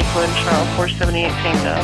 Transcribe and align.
Lakewood, 0.00 0.34
Charles 0.36 0.68
478 0.76 1.28
Tango. 1.42 1.74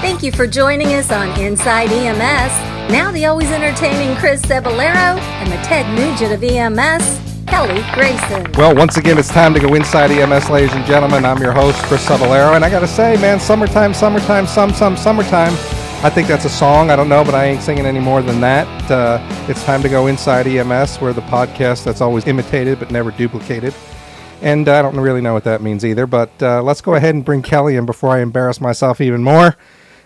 Thank 0.00 0.22
you 0.22 0.32
for 0.32 0.46
joining 0.46 0.94
us 0.94 1.12
on 1.12 1.28
Inside 1.38 1.92
EMS. 1.92 2.90
Now 2.90 3.12
the 3.12 3.26
always 3.26 3.50
entertaining 3.50 4.16
Chris 4.16 4.40
Cebollero 4.40 5.18
and 5.18 5.52
the 5.52 5.56
Ted 5.56 5.86
Nugent 5.94 6.32
of 6.32 6.42
EMS, 6.42 7.20
Kelly 7.46 7.84
Grayson. 7.92 8.50
Well, 8.52 8.74
once 8.74 8.96
again, 8.96 9.18
it's 9.18 9.28
time 9.28 9.52
to 9.52 9.60
go 9.60 9.74
inside 9.74 10.10
EMS, 10.10 10.48
ladies 10.48 10.72
and 10.72 10.86
gentlemen. 10.86 11.26
I'm 11.26 11.42
your 11.42 11.52
host, 11.52 11.82
Chris 11.82 12.02
Cebollero, 12.06 12.56
and 12.56 12.64
I 12.64 12.70
gotta 12.70 12.88
say, 12.88 13.16
man, 13.20 13.38
summertime, 13.38 13.92
summertime, 13.92 14.46
some, 14.46 14.72
some, 14.72 14.96
summertime. 14.96 15.52
I 16.02 16.08
think 16.08 16.28
that's 16.28 16.46
a 16.46 16.50
song. 16.50 16.90
I 16.90 16.96
don't 16.96 17.10
know, 17.10 17.24
but 17.24 17.34
I 17.34 17.44
ain't 17.44 17.60
singing 17.60 17.84
any 17.84 18.00
more 18.00 18.22
than 18.22 18.40
that. 18.40 18.90
Uh, 18.90 19.18
it's 19.50 19.62
time 19.64 19.82
to 19.82 19.90
go 19.90 20.06
inside 20.06 20.46
EMS, 20.46 20.96
where 20.96 21.12
the 21.12 21.20
podcast 21.22 21.84
that's 21.84 22.00
always 22.00 22.26
imitated 22.26 22.78
but 22.78 22.90
never 22.90 23.10
duplicated. 23.10 23.74
And 24.42 24.68
I 24.68 24.82
don't 24.82 24.96
really 24.98 25.20
know 25.20 25.34
what 25.34 25.44
that 25.44 25.62
means 25.62 25.84
either. 25.84 26.06
But 26.06 26.30
uh, 26.42 26.62
let's 26.62 26.80
go 26.80 26.94
ahead 26.94 27.14
and 27.14 27.24
bring 27.24 27.42
Kelly 27.42 27.76
in 27.76 27.86
before 27.86 28.10
I 28.10 28.20
embarrass 28.20 28.60
myself 28.60 29.00
even 29.00 29.22
more. 29.22 29.56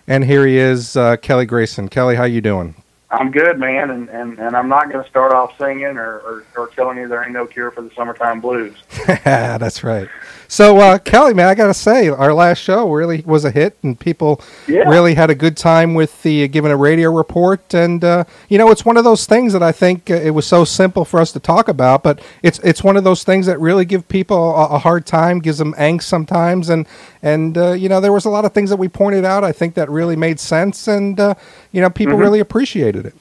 And 0.06 0.24
here 0.24 0.46
he 0.46 0.58
is, 0.58 0.96
uh, 0.96 1.16
Kelly 1.16 1.46
Grayson. 1.46 1.88
Kelly, 1.88 2.16
how 2.16 2.24
you 2.24 2.40
doing? 2.40 2.74
I'm 3.14 3.30
good, 3.30 3.58
man, 3.58 3.90
and, 3.90 4.08
and, 4.08 4.38
and 4.38 4.56
I'm 4.56 4.68
not 4.68 4.90
going 4.90 5.02
to 5.02 5.08
start 5.10 5.32
off 5.32 5.56
singing 5.58 5.96
or, 5.96 6.18
or, 6.18 6.44
or 6.56 6.68
telling 6.68 6.98
you 6.98 7.08
there 7.08 7.22
ain't 7.22 7.32
no 7.32 7.46
cure 7.46 7.70
for 7.70 7.82
the 7.82 7.90
summertime 7.94 8.40
blues. 8.40 8.74
That's 9.24 9.82
right. 9.84 10.08
So, 10.48 10.78
uh, 10.78 10.98
Kelly, 10.98 11.34
man, 11.34 11.48
I 11.48 11.54
got 11.54 11.66
to 11.68 11.74
say, 11.74 12.08
our 12.08 12.32
last 12.34 12.58
show 12.58 12.90
really 12.90 13.22
was 13.26 13.44
a 13.44 13.50
hit, 13.50 13.76
and 13.82 13.98
people 13.98 14.40
Yeah. 14.68 14.88
really 14.88 15.14
had 15.14 15.30
a 15.30 15.34
good 15.34 15.56
time 15.56 15.94
with 15.94 16.22
the 16.22 16.44
uh, 16.44 16.46
giving 16.48 16.70
a 16.70 16.76
radio 16.76 17.10
report. 17.10 17.74
And 17.74 18.04
uh, 18.04 18.24
you 18.48 18.58
know, 18.58 18.70
it's 18.70 18.84
one 18.84 18.96
of 18.96 19.04
those 19.04 19.26
things 19.26 19.52
that 19.54 19.62
I 19.62 19.72
think 19.72 20.10
uh, 20.10 20.14
it 20.14 20.30
was 20.30 20.46
so 20.46 20.64
simple 20.64 21.04
for 21.04 21.18
us 21.20 21.32
to 21.32 21.40
talk 21.40 21.68
about, 21.68 22.02
but 22.02 22.20
it's 22.42 22.58
it's 22.60 22.84
one 22.84 22.96
of 22.96 23.04
those 23.04 23.24
things 23.24 23.46
that 23.46 23.58
really 23.58 23.84
give 23.84 24.06
people 24.08 24.54
a, 24.54 24.68
a 24.74 24.78
hard 24.78 25.06
time, 25.06 25.38
gives 25.40 25.58
them 25.58 25.72
angst 25.74 26.02
sometimes, 26.04 26.68
and 26.68 26.86
and 27.24 27.56
uh, 27.56 27.72
you 27.72 27.88
know, 27.88 28.00
there 28.00 28.12
was 28.12 28.26
a 28.26 28.30
lot 28.30 28.44
of 28.44 28.52
things 28.52 28.68
that 28.70 28.76
we 28.76 28.86
pointed 28.88 29.24
out. 29.24 29.42
I 29.42 29.50
think 29.50 29.74
that 29.74 29.88
really 29.90 30.14
made 30.14 30.38
sense, 30.38 30.86
and 30.86 31.18
uh, 31.18 31.34
you 31.72 31.80
know, 31.80 31.88
people 31.90 32.14
Mhm. 32.16 32.20
really 32.20 32.40
appreciated 32.40 33.06
it. 33.06 33.14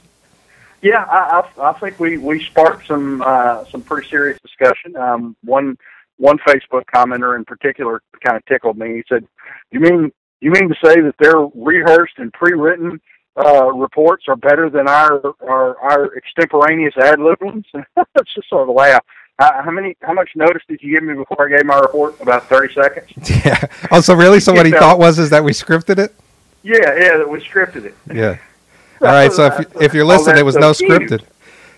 Yeah, 0.82 1.06
I, 1.09 1.44
I, 1.58 1.70
I 1.70 1.73
think 1.80 1.98
we, 2.02 2.18
we 2.18 2.44
sparked 2.44 2.88
some 2.88 3.24
uh, 3.26 3.64
some 3.72 3.81
pretty 3.81 4.08
serious 4.09 4.38
discussion. 4.42 4.96
Um, 4.98 5.36
one 5.46 5.78
one 6.18 6.38
Facebook 6.40 6.84
commenter 6.94 7.36
in 7.38 7.46
particular 7.46 8.02
kind 8.24 8.36
of 8.36 8.46
tickled 8.46 8.78
me. 8.78 8.96
He 8.96 9.04
said, 9.08 9.26
"You 9.72 9.80
mean 9.80 10.12
you 10.42 10.52
mean 10.52 10.68
to 10.68 10.76
say 10.84 11.00
that 11.00 11.16
their 11.20 11.38
rehearsed 11.56 12.16
and 12.18 12.34
pre-written 12.34 13.00
uh, 13.38 13.72
reports 13.72 14.26
are 14.28 14.36
better 14.36 14.70
than 14.70 14.90
our 14.90 15.22
our, 15.48 15.78
our 15.80 16.18
extemporaneous 16.18 16.96
ad 16.98 17.20
lib 17.22 17.42
ones?" 17.42 17.66
It's 18.18 18.34
just 18.36 18.50
sort 18.50 18.64
of 18.64 18.68
a 18.68 18.74
laugh. 18.74 19.04
Uh, 19.39 19.64
how 19.64 19.72
many? 19.72 19.98
How 20.02 20.14
much 20.14 20.30
notice 20.36 20.62
did 20.67 20.81
you 20.84 20.94
give 20.94 21.03
me 21.03 21.16
before 21.16 21.48
I 21.48 21.58
gave 21.58 21.66
my 21.66 21.80
report? 21.80 22.20
About 22.22 22.48
thirty 22.48 22.73
seconds. 22.73 23.12
Yeah. 23.45 23.66
Oh, 23.92 24.00
so 24.00 24.14
really? 24.14 24.40
So 24.40 24.53
what 24.53 24.66
he 24.66 24.72
Yeah. 24.72 24.80
thought 24.80 25.00
was 25.00 25.17
is 25.20 25.30
that 25.31 25.44
we 25.44 25.52
scripted 25.52 25.98
it? 25.98 26.14
Yeah, 26.62 26.78
yeah, 26.98 27.17
that 27.17 27.28
we 27.30 27.40
scripted 27.40 27.86
it. 27.86 27.95
Yeah. 28.14 28.38
All 29.02 29.08
right. 29.08 29.31
So 29.34 29.48
if, 29.48 29.81
if 29.81 29.94
you're 29.94 30.03
Oh, 30.06 30.08
listening, 30.08 30.36
that's 30.36 30.42
it 30.42 30.45
was 30.45 30.53
so 30.56 30.59
no 30.62 30.73
cute. 30.73 31.09
scripted. 31.12 31.23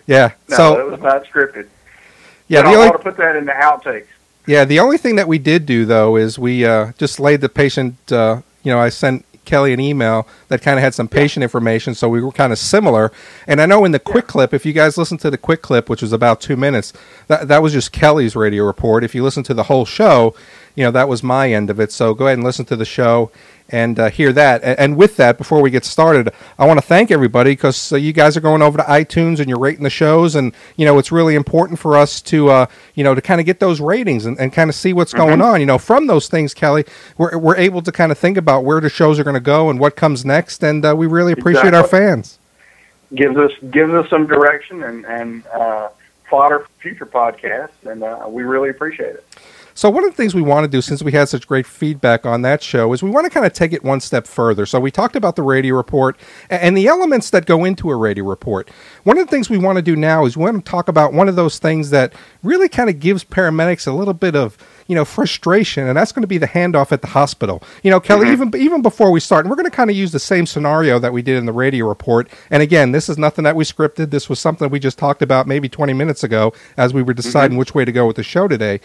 Yeah. 0.06 0.32
No, 0.50 0.58
so 0.58 0.80
it 0.80 0.92
was 0.92 1.00
not 1.02 1.24
scripted. 1.26 1.68
yeah, 2.50 2.62
the 2.62 2.68
I 2.68 2.74
only 2.76 2.90
want 2.90 2.94
to 2.98 3.04
put 3.04 3.18
that 3.18 3.36
in 3.38 3.46
the 3.46 3.54
outtakes. 3.54 4.06
yeah 4.46 4.64
the 4.66 4.80
only 4.80 4.98
thing 5.00 5.16
that 5.16 5.28
we 5.28 5.40
did 5.40 5.66
do 5.66 5.86
though 5.86 6.18
is 6.18 6.38
we 6.38 6.64
uh, 6.66 6.92
just 7.00 7.20
laid 7.20 7.42
the 7.42 7.50
patient. 7.50 7.96
Uh, 8.12 8.42
you 8.64 8.72
know, 8.72 8.80
I 8.80 8.90
sent 8.90 9.26
Kelly 9.46 9.74
an 9.74 9.80
email 9.80 10.28
that 10.48 10.62
kind 10.62 10.78
of 10.78 10.84
had 10.84 10.94
some 10.94 11.08
patient 11.08 11.44
information, 11.44 11.96
so 11.96 12.10
we 12.10 12.22
were 12.22 12.32
kind 12.32 12.52
of 12.52 12.60
similar. 12.60 13.12
And 13.48 13.62
I 13.62 13.66
know 13.66 13.86
in 13.86 13.92
the 13.92 14.00
quick 14.00 14.28
clip, 14.28 14.54
if 14.54 14.66
you 14.66 14.74
guys 14.74 14.98
listen 14.98 15.18
to 15.20 15.30
the 15.30 15.38
quick 15.38 15.62
clip, 15.62 15.90
which 15.90 16.02
was 16.02 16.12
about 16.12 16.42
two 16.42 16.58
minutes, 16.58 16.94
that 17.28 17.48
that 17.48 17.62
was 17.62 17.74
just 17.74 17.92
Kelly's 17.92 18.36
radio 18.36 18.64
report. 18.64 19.04
If 19.04 19.16
you 19.16 19.24
listen 19.24 19.44
to 19.44 19.54
the 19.54 19.64
whole 19.64 19.86
show, 19.86 20.36
you 20.76 20.84
know 20.84 20.92
that 20.92 21.08
was 21.08 21.24
my 21.24 21.52
end 21.52 21.70
of 21.70 21.80
it. 21.80 21.92
So 21.92 22.14
go 22.14 22.28
ahead 22.28 22.38
and 22.38 22.44
listen 22.44 22.66
to 22.66 22.76
the 22.76 22.86
show 22.86 23.32
and 23.70 24.00
uh, 24.00 24.10
hear 24.10 24.32
that. 24.34 24.64
And, 24.64 24.80
and 24.80 24.98
with 24.98 25.18
that, 25.18 25.38
before 25.38 25.62
we 25.62 25.70
get 25.70 25.86
started, 25.86 26.32
I 26.58 26.66
want 26.66 26.80
to 26.80 26.86
thank 26.86 27.12
everybody 27.12 27.52
because 27.52 27.92
uh, 27.92 27.98
you 27.98 28.14
guys 28.14 28.38
are 28.38 28.42
going 28.42 28.62
over 28.62 28.78
to 28.78 28.84
iTunes 28.84 29.40
and 29.40 29.50
you're 29.50 29.60
rating 29.60 29.84
the 29.84 29.90
shows, 29.90 30.36
and 30.36 30.54
you 30.76 30.86
know 30.86 30.98
it's 30.98 31.12
really 31.12 31.36
important 31.36 31.80
for 31.80 31.98
us 31.98 32.22
to 32.24 32.50
uh, 32.50 32.66
you 32.94 33.04
know 33.04 33.16
to 33.16 33.22
kind 33.22 33.40
of 33.40 33.46
get 33.46 33.60
those 33.60 33.82
ratings 33.82 34.26
and, 34.26 34.40
and 34.40 34.54
kind 34.54 34.70
of 34.70 34.76
see 34.76 34.94
what's 34.94 35.14
going 35.14 35.42
on. 35.42 35.60
You 35.60 35.66
know, 35.66 35.78
from 35.78 36.08
those 36.08 36.28
things, 36.28 36.54
Kelly, 36.54 36.86
we're 37.18 37.38
we're 37.38 37.58
able 37.58 37.82
to 37.82 37.92
kind 37.92 38.12
of 38.12 38.18
think 38.18 38.38
about 38.38 38.64
where 38.64 38.80
the 38.80 38.90
shows 38.90 39.20
are 39.20 39.24
going 39.24 39.36
to 39.36 39.40
go 39.40 39.70
and 39.70 39.80
what 39.80 39.96
comes 39.96 40.26
next, 40.26 40.64
and 40.64 40.86
uh, 40.86 40.96
we 40.96 41.08
really 41.08 41.34
appreciate 41.34 41.74
our 41.74 41.88
fans. 41.88 42.40
gives 43.14 43.38
us 43.38 43.52
gives 43.72 43.94
us 43.94 44.10
some 44.10 44.28
direction 44.28 44.84
and 44.84 45.06
and 45.06 45.48
uh, 45.48 45.90
fodder 46.30 46.60
for 46.60 46.70
future 46.80 47.06
podcasts, 47.06 47.86
and 47.86 48.04
uh, 48.04 48.26
we 48.28 48.44
really 48.44 48.70
appreciate 48.70 49.16
it. 49.16 49.26
So 49.78 49.90
one 49.90 50.06
of 50.06 50.10
the 50.10 50.16
things 50.16 50.34
we 50.34 50.42
want 50.42 50.64
to 50.64 50.70
do, 50.70 50.80
since 50.80 51.04
we 51.04 51.12
had 51.12 51.28
such 51.28 51.46
great 51.46 51.66
feedback 51.66 52.26
on 52.26 52.44
that 52.44 52.64
show, 52.64 52.94
is 52.94 53.04
we 53.04 53.10
want 53.10 53.26
to 53.26 53.30
kind 53.30 53.46
of 53.46 53.52
take 53.52 53.74
it 53.74 53.84
one 53.84 54.00
step 54.00 54.26
further. 54.26 54.66
So 54.66 54.80
we 54.80 54.90
talked 54.90 55.18
about 55.18 55.36
the 55.36 55.44
radio 55.44 55.76
report 55.76 56.18
and 56.50 56.78
the 56.78 56.88
elements 56.88 57.30
that 57.32 57.46
go 57.46 57.66
into 57.66 57.90
a 57.90 57.96
radio 57.98 58.24
report. 58.24 58.70
One 59.04 59.18
of 59.18 59.28
the 59.28 59.30
things 59.30 59.50
we 59.50 59.58
want 59.58 59.76
to 59.76 59.82
do 59.82 59.98
now 59.98 60.26
is 60.26 60.38
we 60.38 60.46
want 60.46 60.64
to 60.64 60.72
talk 60.72 60.88
about 60.88 61.12
one 61.12 61.28
of 61.28 61.36
those 61.36 61.60
things 61.60 61.90
that 61.90 62.14
really 62.42 62.70
kind 62.70 62.90
of 62.90 63.02
gives 63.02 63.26
paramedics 63.26 63.86
a 63.86 63.92
little 63.92 64.14
bit 64.14 64.34
of 64.34 64.58
you 64.88 64.96
know 64.96 65.04
frustration, 65.04 65.88
and 65.90 65.98
that's 65.98 66.14
going 66.14 66.24
to 66.24 66.28
be 66.28 66.38
the 66.38 66.48
handoff 66.48 66.94
at 66.94 67.02
the 67.02 67.08
hospital. 67.08 67.62
You 67.84 67.92
know, 67.92 68.00
Kelly, 68.00 68.28
mm-hmm. 68.28 68.54
even 68.54 68.62
even 68.62 68.82
before 68.82 69.12
we 69.12 69.20
start, 69.20 69.44
and 69.44 69.50
we're 69.50 69.58
going 69.58 69.70
to 69.70 69.76
kind 69.76 69.90
of 69.90 69.98
use 69.98 70.14
the 70.14 70.20
same 70.20 70.46
scenario 70.46 71.00
that 71.00 71.12
we 71.12 71.22
did 71.22 71.36
in 71.38 71.46
the 71.46 71.54
radio 71.54 71.86
report. 71.86 72.30
And 72.50 72.64
again, 72.64 72.94
this 72.94 73.10
is 73.10 73.18
nothing 73.18 73.44
that 73.44 73.58
we 73.58 73.66
scripted. 73.66 74.12
This 74.12 74.30
was 74.30 74.40
something 74.40 74.70
we 74.70 74.80
just 74.80 74.98
talked 74.98 75.22
about 75.22 75.48
maybe 75.48 75.68
20 75.68 75.92
minutes 75.92 76.24
ago 76.24 76.54
as 76.78 76.94
we 76.94 77.02
were 77.02 77.12
mm-hmm. 77.12 77.18
deciding 77.18 77.58
which 77.58 77.76
way 77.76 77.84
to 77.84 77.92
go 77.92 78.08
with 78.08 78.16
the 78.16 78.24
show 78.24 78.48
today. 78.48 78.80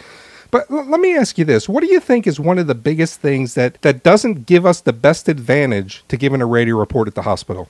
But 0.51 0.71
l- 0.71 0.85
let 0.89 1.01
me 1.01 1.17
ask 1.17 1.39
you 1.39 1.45
this: 1.45 1.69
What 1.69 1.83
do 1.83 1.87
you 1.87 2.01
think 2.01 2.27
is 2.27 2.41
one 2.41 2.59
of 2.59 2.67
the 2.67 2.75
biggest 2.75 3.21
things 3.21 3.55
that 3.55 3.81
that 3.83 4.03
doesn't 4.03 4.47
give 4.47 4.67
us 4.67 4.81
the 4.81 4.93
best 4.93 5.29
advantage 5.29 6.05
to 6.09 6.17
giving 6.17 6.41
a 6.41 6.47
radio 6.47 6.77
report 6.77 7.09
at 7.09 7.15
the 7.15 7.23
hospital? 7.23 7.69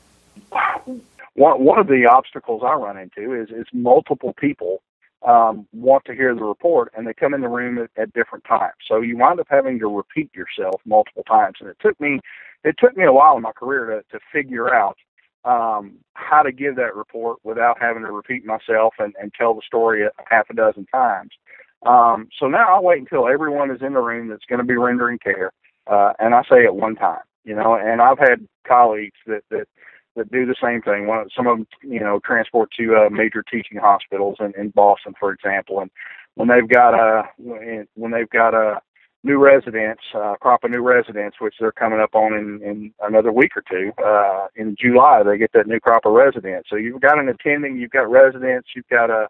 One 1.34 1.64
one 1.64 1.78
of 1.78 1.86
the 1.86 2.06
obstacles 2.10 2.62
I 2.64 2.74
run 2.74 2.98
into 2.98 3.34
is 3.34 3.50
is 3.50 3.66
multiple 3.72 4.34
people 4.34 4.82
um, 5.26 5.66
want 5.72 6.04
to 6.06 6.14
hear 6.14 6.34
the 6.34 6.44
report, 6.44 6.92
and 6.96 7.06
they 7.06 7.14
come 7.14 7.34
in 7.34 7.40
the 7.40 7.48
room 7.48 7.78
at, 7.78 7.90
at 8.00 8.12
different 8.12 8.44
times. 8.44 8.74
So 8.88 9.00
you 9.00 9.16
wind 9.16 9.40
up 9.40 9.46
having 9.50 9.78
to 9.80 9.88
repeat 9.88 10.30
yourself 10.34 10.80
multiple 10.84 11.24
times, 11.24 11.56
and 11.60 11.68
it 11.68 11.76
took 11.80 12.00
me 12.00 12.20
it 12.64 12.76
took 12.78 12.96
me 12.96 13.04
a 13.04 13.12
while 13.12 13.36
in 13.36 13.42
my 13.42 13.52
career 13.52 13.86
to 13.86 14.18
to 14.18 14.24
figure 14.32 14.74
out 14.74 14.96
um, 15.44 15.96
how 16.14 16.42
to 16.42 16.52
give 16.52 16.76
that 16.76 16.94
report 16.94 17.38
without 17.42 17.80
having 17.80 18.02
to 18.02 18.12
repeat 18.12 18.44
myself 18.44 18.94
and, 18.98 19.14
and 19.20 19.32
tell 19.34 19.54
the 19.54 19.62
story 19.66 20.04
a 20.04 20.10
half 20.26 20.50
a 20.50 20.54
dozen 20.54 20.86
times. 20.86 21.30
Um, 21.86 22.28
so 22.38 22.46
now 22.46 22.76
I 22.76 22.80
wait 22.80 23.00
until 23.00 23.28
everyone 23.28 23.70
is 23.70 23.80
in 23.82 23.94
the 23.94 24.00
room 24.00 24.28
that's 24.28 24.44
going 24.48 24.58
to 24.58 24.66
be 24.66 24.76
rendering 24.76 25.18
care, 25.18 25.52
uh, 25.86 26.12
and 26.18 26.34
I 26.34 26.42
say 26.42 26.64
it 26.64 26.74
one 26.74 26.94
time. 26.94 27.20
You 27.44 27.54
know, 27.54 27.74
and 27.74 28.02
I've 28.02 28.18
had 28.18 28.46
colleagues 28.66 29.16
that 29.26 29.42
that 29.50 29.66
that 30.16 30.30
do 30.30 30.44
the 30.44 30.56
same 30.62 30.82
thing. 30.82 31.06
One, 31.06 31.28
some 31.34 31.46
of 31.46 31.56
them, 31.56 31.66
you 31.82 32.00
know, 32.00 32.20
transport 32.24 32.70
to 32.78 32.96
uh, 32.96 33.10
major 33.10 33.42
teaching 33.42 33.78
hospitals 33.78 34.36
in, 34.40 34.52
in 34.60 34.70
Boston, 34.70 35.14
for 35.18 35.32
example, 35.32 35.80
and 35.80 35.90
when 36.34 36.48
they've 36.48 36.68
got 36.68 36.94
a 36.94 37.28
when 37.38 37.86
when 37.94 38.10
they've 38.10 38.28
got 38.28 38.54
a 38.54 38.80
new 39.22 39.38
residents, 39.38 40.02
uh, 40.14 40.34
crop 40.40 40.64
of 40.64 40.70
new 40.70 40.82
residents, 40.82 41.36
which 41.40 41.54
they're 41.60 41.72
coming 41.72 42.00
up 42.00 42.14
on 42.14 42.32
in, 42.32 42.62
in 42.62 42.92
another 43.02 43.32
week 43.32 43.52
or 43.56 43.62
two. 43.68 43.92
Uh, 44.02 44.46
in 44.56 44.74
July, 44.80 45.22
they 45.22 45.36
get 45.36 45.52
that 45.52 45.66
new 45.66 45.78
crop 45.78 46.06
of 46.06 46.12
residents. 46.12 46.70
So 46.70 46.76
you've 46.76 47.02
got 47.02 47.18
an 47.18 47.28
attending, 47.28 47.76
you've 47.76 47.90
got 47.90 48.10
residents, 48.10 48.70
you've 48.74 48.88
got 48.88 49.10
a 49.10 49.28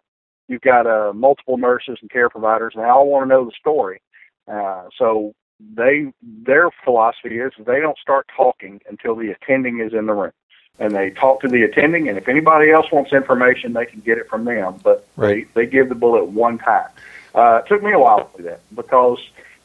you've 0.51 0.61
got 0.61 0.85
uh, 0.85 1.13
multiple 1.13 1.57
nurses 1.57 1.97
and 2.01 2.11
care 2.11 2.29
providers, 2.29 2.73
and 2.75 2.83
they 2.83 2.89
all 2.89 3.07
want 3.07 3.23
to 3.23 3.29
know 3.29 3.45
the 3.45 3.51
story. 3.59 4.01
Uh, 4.47 4.83
so 4.97 5.33
they 5.75 6.11
their 6.21 6.69
philosophy 6.83 7.39
is 7.39 7.53
they 7.65 7.79
don't 7.79 7.97
start 7.97 8.27
talking 8.35 8.81
until 8.89 9.15
the 9.15 9.31
attending 9.31 9.79
is 9.79 9.93
in 9.93 10.05
the 10.07 10.13
room, 10.13 10.31
and 10.79 10.93
they 10.93 11.09
talk 11.11 11.39
to 11.41 11.47
the 11.47 11.63
attending, 11.63 12.09
and 12.09 12.17
if 12.17 12.27
anybody 12.27 12.69
else 12.71 12.91
wants 12.91 13.13
information, 13.13 13.73
they 13.73 13.85
can 13.85 14.01
get 14.01 14.17
it 14.17 14.27
from 14.29 14.43
them. 14.45 14.75
But 14.83 15.07
Right. 15.15 15.47
they 15.53 15.63
they 15.63 15.71
give 15.71 15.87
the 15.89 15.95
bullet 15.95 16.25
one 16.25 16.57
time. 16.57 16.89
Uh, 17.33 17.61
it 17.63 17.69
took 17.69 17.81
me 17.81 17.93
a 17.93 17.99
while 17.99 18.25
to 18.25 18.37
do 18.37 18.43
that 18.49 18.59
because 18.75 19.19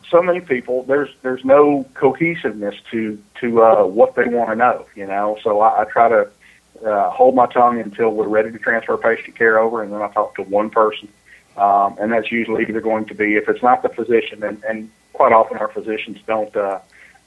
so 0.09 0.23
many 0.23 0.41
people 0.41 0.85
there's 0.85 1.09
there's 1.23 1.45
no 1.45 1.85
cohesiveness 1.95 2.77
to 2.93 3.21
to 3.41 3.63
uh, 3.63 3.85
what 3.85 4.15
they 4.15 4.27
want 4.27 4.51
to 4.51 4.57
know. 4.57 4.87
You 4.95 5.07
know, 5.07 5.37
so 5.43 5.61
I, 5.61 5.83
I 5.83 5.85
try 5.85 6.09
to 6.09 6.29
uh, 6.85 7.11
hold 7.11 7.35
my 7.35 7.47
tongue 7.47 7.81
until 7.81 8.11
we're 8.11 8.29
ready 8.29 8.51
to 8.51 8.59
transfer 8.59 8.97
patient 8.97 9.37
care 9.37 9.59
over, 9.59 9.83
and 9.83 9.93
then 9.93 10.03
I 10.03 10.09
talk 10.09 10.35
to 10.37 10.43
one 10.43 10.71
person, 10.71 11.09
um, 11.57 11.97
and 12.01 12.13
that's 12.13 12.31
usually 12.31 12.65
either 12.65 12.81
going 12.81 13.07
to 13.07 13.15
be 13.15 13.37
if 13.37 13.49
it's 13.49 13.63
not 13.63 13.83
the 13.83 13.89
physician, 13.89 14.43
and, 14.43 14.63
and 14.65 14.91
quite 15.13 15.33
often 15.33 15.57
our 15.59 15.69
physicians 15.69 16.19
don't 16.27 16.55
uh, 16.57 16.81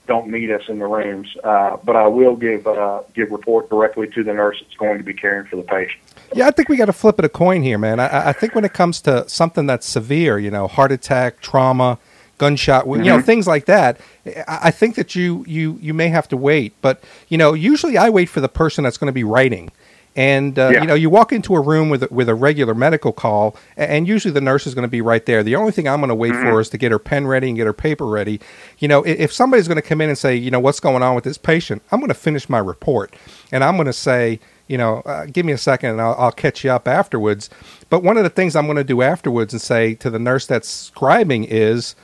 don't 0.08 0.28
meet 0.28 0.50
us 0.50 0.64
in 0.68 0.80
the 0.80 0.88
rooms, 0.88 1.28
uh, 1.44 1.78
but 1.84 1.96
I 1.96 2.08
will 2.08 2.36
give 2.36 2.66
uh, 2.68 3.04
give 3.14 3.32
report 3.32 3.70
directly 3.70 4.08
to 4.08 4.24
the 4.24 4.34
nurse 4.34 4.58
that's 4.60 4.76
going 4.76 4.98
to 4.98 5.04
be 5.04 5.14
caring 5.14 5.46
for 5.48 5.56
the 5.56 5.64
patient. 5.64 6.02
Yeah, 6.34 6.48
I 6.48 6.52
think 6.52 6.68
we 6.68 6.78
got 6.78 6.86
to 6.86 6.94
flip 6.94 7.20
it 7.20 7.26
a 7.26 7.30
coin 7.30 7.64
here, 7.64 7.78
man. 7.78 8.00
I, 8.00 8.30
I 8.30 8.34
think 8.34 8.56
when 8.56 8.66
it 8.66 8.74
comes 8.74 9.02
to 9.02 9.28
something 9.30 9.66
that's 9.66 9.86
severe, 9.86 10.38
you 10.38 10.52
know, 10.52 10.68
heart 10.68 10.92
attack, 10.92 11.42
trauma, 11.42 11.98
gunshot, 12.40 12.88
you 12.88 12.98
know, 13.04 13.20
Mhm. 13.20 13.24
things 13.26 13.46
like 13.48 13.66
that, 13.66 14.00
I, 14.48 14.72
think 14.72 14.96
that 14.96 15.14
you 15.16 15.44
you 15.48 15.78
you 15.82 15.94
may 15.94 16.08
have 16.10 16.28
to 16.30 16.38
wait. 16.38 16.74
But 16.82 17.04
you 17.28 17.38
know, 17.38 17.54
usually 17.54 17.98
I 17.98 18.10
wait 18.10 18.30
for 18.30 18.42
the 18.42 18.50
person 18.50 18.84
that's 18.84 18.98
going 18.98 19.08
to 19.14 19.14
be 19.14 19.24
writing. 19.24 19.72
And 20.16 20.58
uh, 20.58 20.72
Yeah. 20.74 20.82
you 20.82 20.88
know, 20.88 20.96
you 20.96 21.10
walk 21.10 21.32
into 21.32 21.56
a 21.56 21.62
room 21.62 21.90
with 21.90 22.02
a, 22.04 22.08
with 22.12 22.28
a 22.28 22.36
regular 22.36 22.74
medical 22.74 23.12
call, 23.14 23.56
and 23.78 24.08
usually 24.08 24.34
the 24.34 24.42
nurse 24.42 24.66
is 24.66 24.74
going 24.74 24.84
to 24.88 24.90
be 24.90 25.02
right 25.02 25.24
there. 25.26 25.44
The 25.44 25.56
only 25.56 25.72
thing 25.72 25.88
I'm 25.88 26.00
going 26.00 26.10
to 26.10 26.16
wait 26.16 26.34
Mm-hmm. 26.34 26.50
for 26.50 26.60
is 26.60 26.70
to 26.70 26.78
get 26.80 26.92
her 26.92 27.00
pen 27.00 27.28
ready 27.28 27.48
and 27.48 27.56
get 27.56 27.68
her 27.68 27.74
paper 27.74 28.06
ready. 28.08 28.40
You 28.80 28.88
know, 28.88 29.04
if 29.06 29.32
somebody's 29.32 29.68
going 29.68 29.76
to 29.84 29.88
come 29.92 30.02
in 30.02 30.10
and 30.10 30.18
say, 30.18 30.36
you 30.36 30.50
know, 30.52 30.60
what's 30.60 30.80
going 30.80 31.04
on 31.04 31.14
with 31.16 31.24
this 31.26 31.38
patient, 31.38 31.84
I'm 31.92 32.00
going 32.00 32.10
to 32.10 32.22
finish 32.28 32.50
my 32.50 32.58
report, 32.60 33.14
and 33.52 33.64
I'm 33.64 33.76
going 33.78 33.86
to 33.86 33.94
say, 33.94 34.40
you 34.68 34.78
know, 34.78 35.02
uh, 35.06 35.26
give 35.26 35.46
me 35.46 35.54
a 35.54 35.58
second, 35.58 35.92
and 35.92 36.02
I'll, 36.02 36.16
I'll 36.18 36.32
catch 36.32 36.64
you 36.64 36.72
up 36.72 36.88
afterwards. 36.88 37.50
But 37.90 38.04
one 38.04 38.18
of 38.18 38.24
the 38.24 38.30
things 38.30 38.56
I'm 38.56 38.66
going 38.66 38.78
to 38.78 38.84
do 38.84 39.02
afterwards 39.02 39.54
and 39.54 39.62
say 39.62 39.94
to 39.96 40.10
the 40.10 40.20
nurse 40.20 40.46
that's 40.48 40.92
scribing 40.92 41.46
is, 41.50 41.96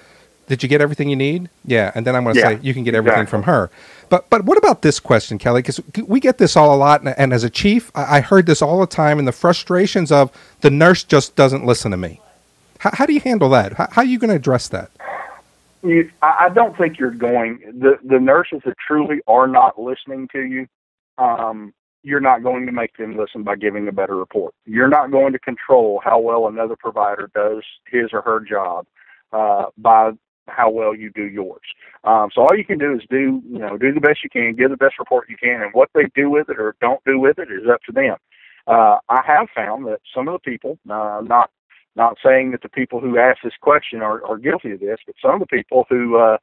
did 0.47 0.63
you 0.63 0.69
get 0.69 0.81
everything 0.81 1.09
you 1.09 1.15
need? 1.15 1.49
Yeah, 1.65 1.91
and 1.95 2.05
then 2.05 2.15
I'm 2.15 2.23
going 2.23 2.35
to 2.35 2.39
Yeah, 2.39 2.41
say 2.41 2.59
you 2.61 2.73
can 2.73 2.83
get 2.83 2.95
everything 2.95 3.25
exactly. 3.25 3.27
from 3.27 3.43
her. 3.43 3.71
But 4.09 4.29
but 4.29 4.45
what 4.45 4.57
about 4.57 4.81
this 4.83 4.99
question, 4.99 5.37
Kelly? 5.39 5.61
Because 5.61 5.81
we 6.07 6.19
get 6.19 6.37
this 6.37 6.55
all 6.57 6.73
a 6.75 6.77
lot, 6.77 7.01
and, 7.01 7.15
and 7.17 7.33
as 7.33 7.43
a 7.43 7.49
chief, 7.49 7.91
I, 7.95 8.17
I 8.17 8.21
heard 8.21 8.45
this 8.47 8.61
all 8.61 8.79
the 8.79 8.87
time, 8.87 9.19
and 9.19 9.27
the 9.27 9.31
frustrations 9.33 10.11
of 10.11 10.31
the 10.61 10.71
nurse 10.71 11.03
just 11.03 11.35
doesn't 11.35 11.65
listen 11.65 11.91
to 11.91 11.97
me. 11.97 12.21
How, 12.79 12.91
how 12.93 13.05
do 13.05 13.13
you 13.13 13.21
handle 13.21 13.49
that? 13.51 13.73
How, 13.73 13.87
how 13.91 14.01
are 14.03 14.05
you 14.05 14.19
going 14.19 14.29
to 14.31 14.35
address 14.37 14.67
that? 14.69 14.91
you, 15.83 16.11
I 16.21 16.47
I 16.47 16.49
don't 16.49 16.77
think 16.77 16.99
you're 16.99 17.11
going. 17.11 17.59
The 17.79 17.97
the 18.05 18.19
nurses 18.19 18.61
that 18.65 18.75
truly 18.87 19.21
are 19.27 19.47
not 19.47 19.79
listening 19.79 20.27
to 20.33 20.41
you, 20.43 20.67
um, 21.17 21.73
you're 22.03 22.21
not 22.21 22.43
going 22.43 22.65
to 22.67 22.73
make 22.73 22.97
them 22.97 23.17
listen 23.17 23.43
by 23.43 23.57
giving 23.57 23.87
a 23.87 23.93
better 23.93 24.15
report. 24.17 24.53
You're 24.65 24.89
not 24.89 25.11
going 25.11 25.33
to 25.33 25.39
control 25.39 26.01
how 26.03 26.19
well 26.19 26.47
another 26.47 26.75
provider 26.79 27.29
does 27.35 27.63
his 27.89 28.09
or 28.13 28.21
her 28.23 28.41
job 28.41 28.87
uh, 29.33 29.67
by 29.77 30.11
how 30.47 30.69
well 30.69 30.95
you 30.95 31.09
do 31.11 31.23
yours. 31.25 31.61
Um, 32.03 32.29
so 32.33 32.41
all 32.41 32.57
you 32.57 32.65
can 32.65 32.77
do 32.77 32.93
is 32.93 33.01
do 33.09 33.41
you 33.49 33.59
know 33.59 33.77
do 33.77 33.93
the 33.93 33.99
best 33.99 34.19
you 34.23 34.29
can, 34.29 34.55
give 34.55 34.69
the 34.69 34.77
best 34.77 34.99
report 34.99 35.29
you 35.29 35.37
can, 35.37 35.61
and 35.61 35.73
what 35.73 35.89
they 35.93 36.05
do 36.15 36.29
with 36.29 36.49
it 36.49 36.59
or 36.59 36.75
don't 36.81 37.03
do 37.05 37.19
with 37.19 37.39
it 37.39 37.49
is 37.51 37.67
up 37.71 37.81
to 37.83 37.91
them. 37.91 38.17
Uh, 38.67 38.97
I 39.09 39.21
have 39.25 39.47
found 39.55 39.85
that 39.87 39.99
some 40.13 40.27
of 40.27 40.33
the 40.33 40.51
people, 40.51 40.79
uh, 40.89 41.21
not 41.23 41.51
not 41.95 42.17
saying 42.23 42.51
that 42.51 42.61
the 42.61 42.69
people 42.69 42.99
who 42.99 43.17
ask 43.17 43.39
this 43.43 43.53
question 43.61 44.01
are, 44.01 44.23
are 44.25 44.37
guilty 44.37 44.71
of 44.71 44.79
this, 44.79 44.97
but 45.05 45.15
some 45.21 45.35
of 45.35 45.39
the 45.39 45.45
people 45.47 45.85
who 45.89 46.17
uh, 46.17 46.37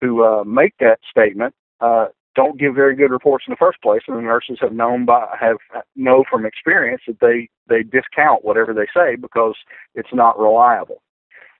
who 0.00 0.24
uh, 0.24 0.44
make 0.44 0.74
that 0.80 0.98
statement 1.10 1.54
uh, 1.80 2.06
don't 2.34 2.58
give 2.58 2.74
very 2.74 2.94
good 2.94 3.10
reports 3.10 3.44
in 3.46 3.52
the 3.52 3.56
first 3.56 3.80
place, 3.82 4.02
and 4.06 4.16
the 4.16 4.22
nurses 4.22 4.58
have 4.60 4.72
known 4.72 5.04
by 5.04 5.26
have 5.38 5.56
know 5.94 6.24
from 6.30 6.46
experience 6.46 7.02
that 7.06 7.20
they 7.20 7.48
they 7.68 7.82
discount 7.82 8.44
whatever 8.44 8.72
they 8.72 8.86
say 8.94 9.16
because 9.16 9.54
it's 9.94 10.12
not 10.12 10.38
reliable. 10.38 11.02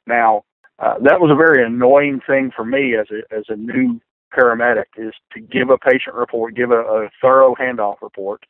Now, 0.06 0.44
uh, 0.78 0.94
that 1.02 1.20
was 1.20 1.30
a 1.30 1.34
very 1.34 1.64
annoying 1.64 2.20
thing 2.26 2.50
for 2.54 2.64
me 2.64 2.94
as 2.96 3.06
a 3.10 3.34
as 3.34 3.44
a 3.48 3.56
new 3.56 4.00
paramedic 4.36 4.84
is 4.96 5.14
to 5.32 5.40
give 5.40 5.70
a 5.70 5.78
patient 5.78 6.14
report, 6.14 6.54
give 6.54 6.70
a, 6.70 6.80
a 6.80 7.10
thorough 7.20 7.54
handoff 7.54 7.96
report, 8.02 8.42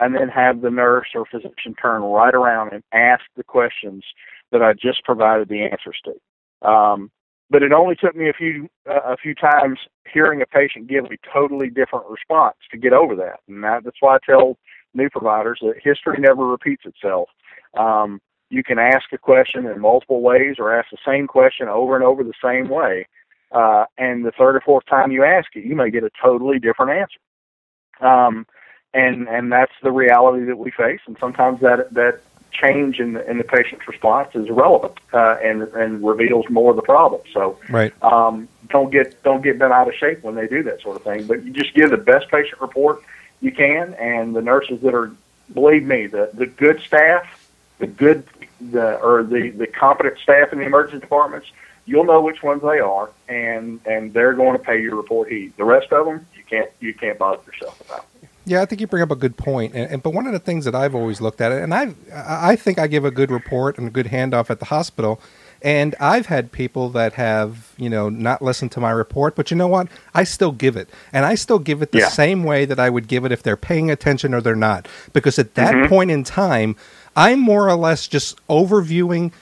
and 0.00 0.14
then 0.14 0.28
have 0.28 0.60
the 0.60 0.70
nurse 0.70 1.08
or 1.14 1.24
physician 1.26 1.74
turn 1.80 2.02
right 2.02 2.34
around 2.34 2.72
and 2.72 2.82
ask 2.92 3.22
the 3.36 3.44
questions 3.44 4.04
that 4.52 4.62
I 4.62 4.72
just 4.72 5.02
provided 5.04 5.48
the 5.48 5.62
answers 5.62 5.98
to. 6.04 6.68
Um, 6.68 7.10
but 7.50 7.62
it 7.62 7.72
only 7.72 7.94
took 7.94 8.16
me 8.16 8.28
a 8.28 8.32
few 8.32 8.68
uh, 8.88 9.12
a 9.12 9.16
few 9.16 9.34
times 9.34 9.78
hearing 10.12 10.42
a 10.42 10.46
patient 10.46 10.86
give 10.86 11.06
a 11.06 11.32
totally 11.32 11.68
different 11.68 12.06
response 12.08 12.56
to 12.70 12.78
get 12.78 12.92
over 12.92 13.16
that, 13.16 13.40
and 13.48 13.62
that, 13.64 13.84
that's 13.84 13.96
why 14.00 14.16
I 14.16 14.18
tell 14.24 14.58
new 14.94 15.10
providers 15.10 15.58
that 15.62 15.74
history 15.82 16.18
never 16.18 16.46
repeats 16.46 16.84
itself. 16.84 17.28
Um, 17.76 18.20
you 18.50 18.62
can 18.62 18.78
ask 18.78 19.12
a 19.12 19.18
question 19.18 19.66
in 19.66 19.80
multiple 19.80 20.20
ways, 20.20 20.56
or 20.58 20.74
ask 20.76 20.90
the 20.90 20.98
same 21.04 21.26
question 21.26 21.68
over 21.68 21.96
and 21.96 22.04
over 22.04 22.22
the 22.22 22.34
same 22.42 22.68
way, 22.68 23.06
uh, 23.52 23.84
and 23.98 24.24
the 24.24 24.32
third 24.32 24.56
or 24.56 24.60
fourth 24.60 24.86
time 24.86 25.12
you 25.12 25.24
ask 25.24 25.48
it, 25.54 25.64
you 25.64 25.76
may 25.76 25.90
get 25.90 26.04
a 26.04 26.10
totally 26.22 26.58
different 26.58 26.92
answer. 26.92 28.06
Um, 28.06 28.46
and 28.92 29.28
and 29.28 29.50
that's 29.52 29.72
the 29.82 29.90
reality 29.90 30.44
that 30.44 30.58
we 30.58 30.70
face, 30.70 31.00
and 31.06 31.16
sometimes 31.18 31.60
that 31.60 31.92
that 31.94 32.20
change 32.52 33.00
in 33.00 33.14
the, 33.14 33.28
in 33.28 33.38
the 33.38 33.44
patient's 33.44 33.86
response 33.88 34.34
is 34.34 34.48
relevant 34.48 34.98
uh, 35.12 35.36
and 35.42 35.62
and 35.62 36.06
reveals 36.06 36.48
more 36.48 36.70
of 36.70 36.76
the 36.76 36.82
problem. 36.82 37.20
So 37.32 37.58
Right. 37.68 37.92
um, 38.02 38.48
don't 38.68 38.90
get 38.90 39.20
don't 39.24 39.42
get 39.42 39.58
bent 39.58 39.72
out 39.72 39.88
of 39.88 39.94
shape 39.94 40.22
when 40.22 40.36
they 40.36 40.46
do 40.46 40.62
that 40.62 40.80
sort 40.80 40.96
of 40.96 41.02
thing. 41.02 41.26
But 41.26 41.44
you 41.44 41.52
just 41.52 41.74
give 41.74 41.90
the 41.90 41.96
best 41.96 42.30
patient 42.30 42.60
report 42.60 43.02
you 43.40 43.50
can, 43.52 43.94
and 43.94 44.34
the 44.34 44.40
nurses 44.40 44.80
that 44.82 44.94
are, 44.94 45.10
believe 45.52 45.84
me, 45.84 46.06
the 46.06 46.30
the 46.34 46.46
good 46.46 46.80
staff, 46.80 47.43
the 47.86 47.92
good 47.92 48.24
the 48.60 48.98
or 49.00 49.22
the 49.22 49.50
the 49.50 49.66
competent 49.66 50.18
staff 50.18 50.52
in 50.52 50.58
the 50.58 50.64
emergency 50.64 51.00
departments, 51.00 51.48
you'll 51.86 52.04
know 52.04 52.20
which 52.20 52.42
ones 52.42 52.62
they 52.62 52.80
are, 52.80 53.10
and 53.28 53.80
and 53.86 54.12
they're 54.12 54.34
going 54.34 54.56
to 54.56 54.62
pay 54.62 54.80
your 54.80 54.96
report 54.96 55.30
heed. 55.30 55.52
The 55.56 55.64
rest 55.64 55.92
of 55.92 56.06
them, 56.06 56.26
you 56.36 56.42
can't 56.48 56.70
you 56.80 56.94
can't 56.94 57.18
bother 57.18 57.42
yourself 57.46 57.80
about. 57.80 58.06
Yeah, 58.46 58.60
I 58.60 58.66
think 58.66 58.82
you 58.82 58.86
bring 58.86 59.02
up 59.02 59.10
a 59.10 59.16
good 59.16 59.38
point. 59.38 59.74
And, 59.74 59.90
and 59.90 60.02
but 60.02 60.10
one 60.10 60.26
of 60.26 60.32
the 60.32 60.38
things 60.38 60.66
that 60.66 60.74
I've 60.74 60.94
always 60.94 61.20
looked 61.20 61.40
at, 61.40 61.52
and 61.52 61.74
I 61.74 61.94
I 62.12 62.56
think 62.56 62.78
I 62.78 62.86
give 62.86 63.04
a 63.04 63.10
good 63.10 63.30
report 63.30 63.78
and 63.78 63.88
a 63.88 63.90
good 63.90 64.06
handoff 64.06 64.50
at 64.50 64.58
the 64.58 64.66
hospital. 64.66 65.20
And 65.62 65.94
I've 65.98 66.26
had 66.26 66.52
people 66.52 66.90
that 66.90 67.14
have, 67.14 67.72
you 67.78 67.88
know, 67.88 68.10
not 68.10 68.42
listened 68.42 68.70
to 68.72 68.80
my 68.80 68.90
report, 68.90 69.34
but 69.34 69.50
you 69.50 69.56
know 69.56 69.66
what? 69.66 69.88
I 70.12 70.22
still 70.24 70.52
give 70.52 70.76
it. 70.76 70.90
And 71.10 71.24
I 71.24 71.36
still 71.36 71.58
give 71.58 71.80
it 71.80 71.90
the 71.90 72.00
Yeah. 72.00 72.08
same 72.08 72.44
way 72.44 72.66
that 72.66 72.78
I 72.78 72.90
would 72.90 73.08
give 73.08 73.24
it 73.24 73.32
if 73.32 73.42
they're 73.42 73.56
paying 73.56 73.90
attention 73.90 74.34
or 74.34 74.42
they're 74.42 74.54
not. 74.54 74.86
Because 75.14 75.38
at 75.38 75.54
that 75.54 75.74
mm-hmm. 75.74 75.88
point 75.88 76.10
in 76.10 76.22
time, 76.22 76.76
I'm 77.16 77.40
more 77.40 77.68
or 77.68 77.76
less 77.76 78.06
just 78.08 78.44
overviewing 78.48 79.32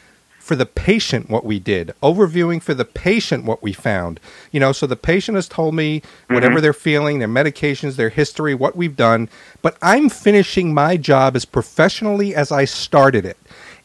for 0.43 0.57
the 0.57 0.67
patient 0.67 1.31
what 1.31 1.45
we 1.45 1.61
did, 1.61 1.95
overviewing 2.03 2.61
for 2.61 2.75
the 2.75 2.85
patient 2.85 3.45
what 3.45 3.63
we 3.63 3.73
found. 3.73 4.19
You 4.51 4.59
know, 4.59 4.73
so 4.73 4.89
the 4.89 4.97
patient 4.97 5.37
has 5.37 5.47
told 5.47 5.73
me 5.75 6.03
whatever 6.27 6.55
mm-hmm. 6.55 6.63
they're 6.63 6.73
feeling, 6.73 7.21
their 7.21 7.29
medications, 7.29 7.95
their 7.95 8.09
history, 8.09 8.53
what 8.53 8.75
we've 8.75 8.97
done, 8.97 9.29
but 9.63 9.77
I'm 9.81 10.09
finishing 10.09 10.75
my 10.75 10.97
job 10.97 11.37
as 11.37 11.45
professionally 11.45 12.35
as 12.35 12.51
I 12.51 12.65
started 12.65 13.25
it. 13.25 13.39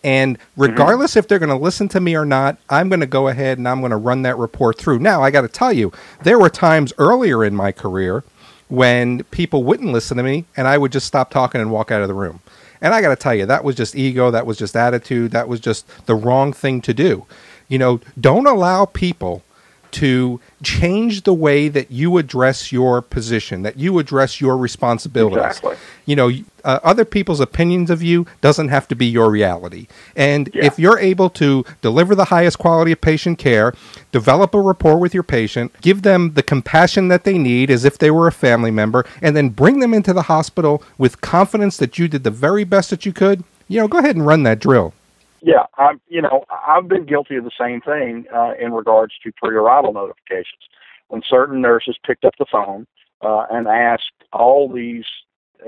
And 0.04 0.40
mm-hmm. 0.40 0.62
regardless 0.63 1.16
if 1.16 1.28
they're 1.28 1.38
going 1.38 1.50
to 1.50 1.56
listen 1.56 1.88
to 1.90 2.01
me 2.01 2.16
or 2.16 2.25
not, 2.25 2.57
I'm 2.72 2.90
going 2.90 3.01
to 3.01 3.06
go 3.06 3.28
ahead 3.28 3.60
and 3.60 3.68
I'm 3.68 3.81
going 3.81 3.92
to 3.92 3.98
run 3.98 4.24
that 4.24 4.38
report 4.38 4.80
through. 4.80 4.98
Now, 4.98 5.22
I 5.22 5.30
got 5.30 5.42
to 5.42 5.48
tell 5.48 5.72
you, 5.72 5.92
there 6.24 6.40
were 6.40 6.50
times 6.50 6.92
earlier 6.98 7.45
in 7.45 7.56
my 7.56 7.72
career 7.72 8.24
when 8.68 9.24
people 9.25 9.63
wouldn't 9.63 9.94
listen 9.94 10.18
to 10.18 10.24
me 10.24 10.45
and 10.57 10.68
I 10.68 10.80
would 10.80 10.92
just 10.92 11.06
stop 11.06 11.30
talking 11.30 11.62
and 11.62 11.72
walk 11.72 11.92
out 11.92 12.01
of 12.01 12.07
the 12.07 12.16
room. 12.16 12.42
And 12.82 12.94
I 12.94 13.02
got 13.02 13.10
to 13.10 13.16
tell 13.16 13.36
you, 13.36 13.46
that 13.46 13.64
was 13.64 13.76
just 13.76 13.96
ego, 13.96 14.32
that 14.32 14.46
was 14.46 14.58
just 14.58 14.76
attitude, 14.76 15.32
that 15.32 15.48
was 15.48 15.60
just 15.60 15.88
the 16.06 16.16
wrong 16.16 16.54
thing 16.54 16.82
to 16.82 16.94
do. 16.94 17.26
You 17.68 17.78
know, 17.80 18.00
don't 18.20 18.48
allow 18.48 18.86
people 18.86 19.44
to 19.92 20.40
change 20.64 21.24
the 21.24 21.34
way 21.34 21.68
that 21.70 21.92
you 21.92 22.18
address 22.18 22.72
your 22.72 23.02
position, 23.02 23.64
that 23.64 23.78
you 23.78 24.00
address 24.00 24.42
your 24.42 24.58
responsibilities. 24.58 25.38
Exactly. 25.38 25.76
You 26.06 26.16
know, 26.16 26.32
uh, 26.64 26.80
other 26.84 27.06
people's 27.06 27.40
opinions 27.40 27.90
of 27.90 28.02
you 28.04 28.26
doesn't 28.42 28.70
have 28.70 28.88
to 28.90 28.96
be 28.96 29.06
your 29.06 29.30
reality. 29.30 29.88
And 30.16 30.50
Yeah. 30.54 30.66
if 30.66 30.78
you're 30.80 31.00
able 31.00 31.30
to 31.32 31.64
deliver 31.82 32.16
the 32.16 32.26
highest 32.26 32.60
quality 32.60 32.92
of 32.92 33.02
patient 33.02 33.38
care, 33.38 33.74
develop 34.12 34.54
a 34.54 34.62
rapport 34.62 34.98
with 34.98 35.14
your 35.14 35.24
patient, 35.24 35.72
give 35.82 36.02
them 36.02 36.34
the 36.34 36.44
compassion 36.44 37.08
that 37.08 37.24
they 37.24 37.38
need 37.38 37.70
as 37.70 37.86
if 37.86 37.98
they 37.98 38.12
were 38.12 38.28
a 38.28 38.32
family 38.32 38.72
member, 38.72 39.06
and 39.22 39.36
then 39.36 39.50
bring 39.50 39.80
them 39.80 39.94
into 39.94 40.14
the 40.14 40.24
hospital 40.24 40.82
with 40.98 41.22
confidence 41.22 41.78
that 41.78 41.98
you 41.98 42.08
did 42.08 42.24
the 42.24 42.32
very 42.32 42.64
best 42.64 42.90
that 42.90 43.06
you 43.06 43.14
could, 43.14 43.44
you 43.68 43.80
know, 43.80 43.88
go 43.88 43.98
ahead 44.00 44.16
and 44.16 44.26
run 44.26 44.44
that 44.44 44.60
drill. 44.60 44.94
Yeah, 45.42 45.66
I'm. 45.78 46.02
You 46.08 46.22
know, 46.22 46.46
I've 46.50 46.88
been 46.88 47.06
guilty 47.06 47.36
of 47.36 47.44
the 47.44 47.52
same 47.60 47.82
thing 47.82 48.26
uh, 48.34 48.54
in 48.60 48.72
regards 48.72 49.14
to 49.24 49.32
pre-arrival 49.32 49.94
notifications. 49.94 50.62
When 51.10 51.22
certain 51.28 51.62
nurses 51.62 51.98
picked 52.06 52.26
up 52.26 52.34
the 52.38 52.46
phone 52.52 52.86
uh, 53.22 53.46
and 53.50 53.68
asked 53.68 54.12
all 54.34 54.72
these 54.72 55.06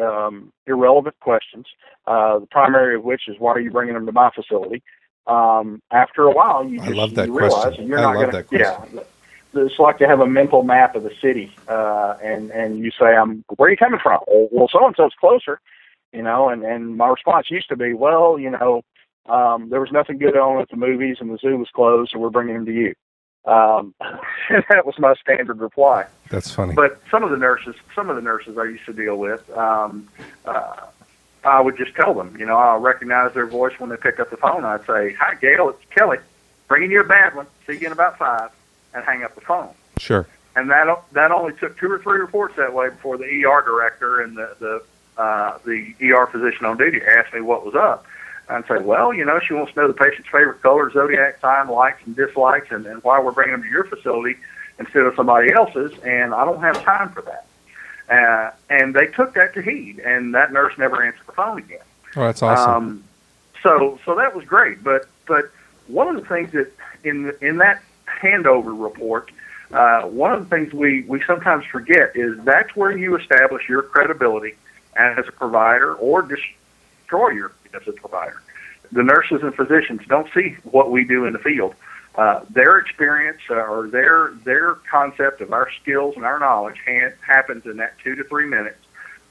um, 0.01 0.51
irrelevant 0.67 1.19
questions, 1.21 1.67
uh, 2.07 2.39
the 2.39 2.47
primary 2.47 2.95
of 2.95 3.03
which 3.03 3.27
is, 3.27 3.35
"Why 3.39 3.51
are 3.53 3.59
you 3.59 3.71
bringing 3.71 3.93
them 3.93 4.05
to 4.05 4.11
my 4.11 4.31
facility?" 4.31 4.81
Um, 5.27 5.81
after 5.91 6.23
a 6.23 6.31
while, 6.31 6.65
you 6.67 6.81
I 6.81 6.85
just 6.85 6.97
love 6.97 7.15
that 7.15 7.27
you 7.27 7.37
realize 7.37 7.61
question. 7.61 7.87
you're 7.87 7.99
I 7.99 8.01
not 8.01 8.15
love 8.15 8.31
going 8.31 8.35
that 8.35 8.49
to. 8.49 8.57
Yeah, 8.57 9.01
it's 9.53 9.79
like 9.79 9.97
to 9.99 10.07
have 10.07 10.19
a 10.19 10.27
mental 10.27 10.63
map 10.63 10.95
of 10.95 11.03
the 11.03 11.13
city, 11.21 11.55
uh, 11.67 12.15
and 12.23 12.49
and 12.49 12.79
you 12.79 12.89
say, 12.91 13.15
"I'm 13.15 13.45
where 13.55 13.67
are 13.67 13.71
you 13.71 13.77
coming 13.77 13.99
from?" 14.01 14.19
Well, 14.27 14.49
well 14.51 14.67
so 14.71 14.85
and 14.85 14.95
so's 14.95 15.13
closer, 15.19 15.61
you 16.11 16.23
know, 16.23 16.49
and 16.49 16.63
and 16.63 16.97
my 16.97 17.07
response 17.07 17.51
used 17.51 17.69
to 17.69 17.75
be, 17.75 17.93
"Well, 17.93 18.39
you 18.39 18.49
know." 18.49 18.81
Um, 19.29 19.69
there 19.69 19.79
was 19.79 19.91
nothing 19.91 20.17
good 20.17 20.35
on 20.35 20.61
at 20.61 20.69
the 20.69 20.77
movies 20.77 21.17
and 21.19 21.29
the 21.29 21.37
zoo 21.37 21.57
was 21.57 21.69
closed, 21.69 22.11
so 22.11 22.19
we're 22.19 22.29
bringing 22.29 22.55
him 22.55 22.65
to 22.65 22.73
you. 22.73 22.95
Um, 23.45 23.93
that 24.49 24.85
was 24.85 24.97
my 24.99 25.13
standard 25.15 25.59
reply. 25.59 26.05
That's 26.29 26.51
funny. 26.53 26.73
But 26.73 27.01
some 27.09 27.23
of 27.23 27.31
the 27.31 27.37
nurses, 27.37 27.75
some 27.95 28.09
of 28.09 28.15
the 28.15 28.21
nurses 28.21 28.57
I 28.57 28.65
used 28.65 28.85
to 28.85 28.93
deal 28.93 29.17
with, 29.17 29.49
um, 29.57 30.07
uh, 30.45 30.87
I 31.43 31.61
would 31.61 31.77
just 31.77 31.95
tell 31.95 32.13
them, 32.13 32.35
you 32.37 32.45
know, 32.45 32.57
I'll 32.57 32.79
recognize 32.79 33.33
their 33.33 33.47
voice 33.47 33.79
when 33.79 33.89
they 33.89 33.97
pick 33.97 34.19
up 34.19 34.29
the 34.29 34.37
phone. 34.37 34.65
I'd 34.65 34.85
say, 34.85 35.13
"Hi, 35.13 35.35
Gail, 35.35 35.69
it's 35.69 35.83
Kelly, 35.89 36.17
bringing 36.67 36.91
you 36.91 36.99
a 36.99 37.05
bad 37.05 37.33
one. 37.35 37.47
See 37.65 37.77
you 37.77 37.87
in 37.87 37.93
about 37.93 38.17
five, 38.17 38.49
and 38.93 39.03
hang 39.05 39.23
up 39.23 39.35
the 39.35 39.41
phone. 39.41 39.69
sure. 39.97 40.27
And 40.55 40.69
that 40.71 40.87
that 41.13 41.31
only 41.31 41.53
took 41.53 41.77
two 41.77 41.89
or 41.89 41.99
three 41.99 42.19
reports 42.19 42.55
that 42.57 42.73
way 42.73 42.89
before 42.89 43.17
the 43.17 43.25
ER 43.25 43.61
director 43.61 44.19
and 44.19 44.35
the 44.35 44.55
the 44.59 45.21
uh, 45.21 45.57
the 45.65 45.93
ER 46.01 46.27
physician 46.27 46.65
on 46.65 46.77
duty 46.77 47.01
asked 47.01 47.33
me 47.33 47.41
what 47.41 47.65
was 47.65 47.75
up. 47.75 48.05
I'd 48.49 48.67
say, 48.67 48.79
well, 48.79 49.13
you 49.13 49.23
know, 49.25 49.39
she 49.39 49.53
wants 49.53 49.73
to 49.73 49.81
know 49.81 49.87
the 49.87 49.93
patient's 49.93 50.29
favorite 50.29 50.61
color, 50.61 50.91
zodiac 50.91 51.39
sign, 51.39 51.67
likes 51.67 52.01
and 52.05 52.15
dislikes, 52.15 52.71
and, 52.71 52.85
and 52.87 53.03
why 53.03 53.19
we're 53.19 53.31
bringing 53.31 53.53
them 53.53 53.63
to 53.63 53.69
your 53.69 53.83
facility 53.83 54.37
instead 54.79 55.03
of 55.03 55.13
somebody 55.15 55.51
else's, 55.51 55.91
and 56.03 56.33
I 56.33 56.45
don't 56.45 56.61
have 56.61 56.81
time 56.83 57.11
for 57.11 57.21
that. 57.21 57.45
Uh, 58.09 58.51
and 58.69 58.95
they 58.95 59.05
took 59.07 59.35
that 59.35 59.53
to 59.53 59.61
heed, 59.61 59.99
and 59.99 60.33
that 60.33 60.51
nurse 60.51 60.75
never 60.79 61.03
answered 61.03 61.27
the 61.27 61.33
phone 61.33 61.59
again. 61.59 61.79
Oh, 62.15 62.21
that's 62.21 62.41
awesome. 62.41 62.73
Um, 62.73 63.03
so 63.61 63.99
so 64.03 64.15
that 64.15 64.35
was 64.35 64.45
great. 64.45 64.83
But 64.83 65.07
but 65.27 65.51
one 65.87 66.15
of 66.15 66.21
the 66.21 66.27
things 66.27 66.51
that 66.53 66.71
in 67.03 67.31
in 67.41 67.57
that 67.57 67.83
handover 68.07 68.73
report, 68.81 69.29
uh, 69.71 70.03
one 70.03 70.33
of 70.33 70.49
the 70.49 70.55
things 70.55 70.73
we 70.73 71.03
we 71.03 71.21
sometimes 71.27 71.65
forget 71.65 72.15
is 72.15 72.39
that's 72.43 72.75
where 72.75 72.97
you 72.97 73.15
establish 73.15 73.69
your 73.69 73.83
credibility 73.83 74.55
as 74.95 75.27
a 75.27 75.31
provider 75.31 75.93
or 75.93 76.23
destroy 76.23 77.29
your 77.29 77.51
as 77.73 77.87
a 77.87 77.91
provider. 77.91 78.41
The 78.91 79.03
nurses 79.03 79.41
and 79.43 79.53
physicians 79.53 80.01
don't 80.07 80.27
see 80.33 80.57
what 80.63 80.91
we 80.91 81.03
do 81.03 81.25
in 81.25 81.33
the 81.33 81.39
field. 81.39 81.75
Uh, 82.15 82.43
their 82.49 82.77
experience 82.77 83.39
uh, 83.49 83.53
or 83.53 83.87
their 83.87 84.33
their 84.43 84.75
concept 84.89 85.41
of 85.41 85.53
our 85.53 85.69
skills 85.81 86.15
and 86.15 86.25
our 86.25 86.39
knowledge 86.39 86.77
ha- 86.85 87.13
happens 87.21 87.65
in 87.65 87.77
that 87.77 87.93
two 88.03 88.15
to 88.15 88.23
three 88.23 88.47
minutes 88.47 88.79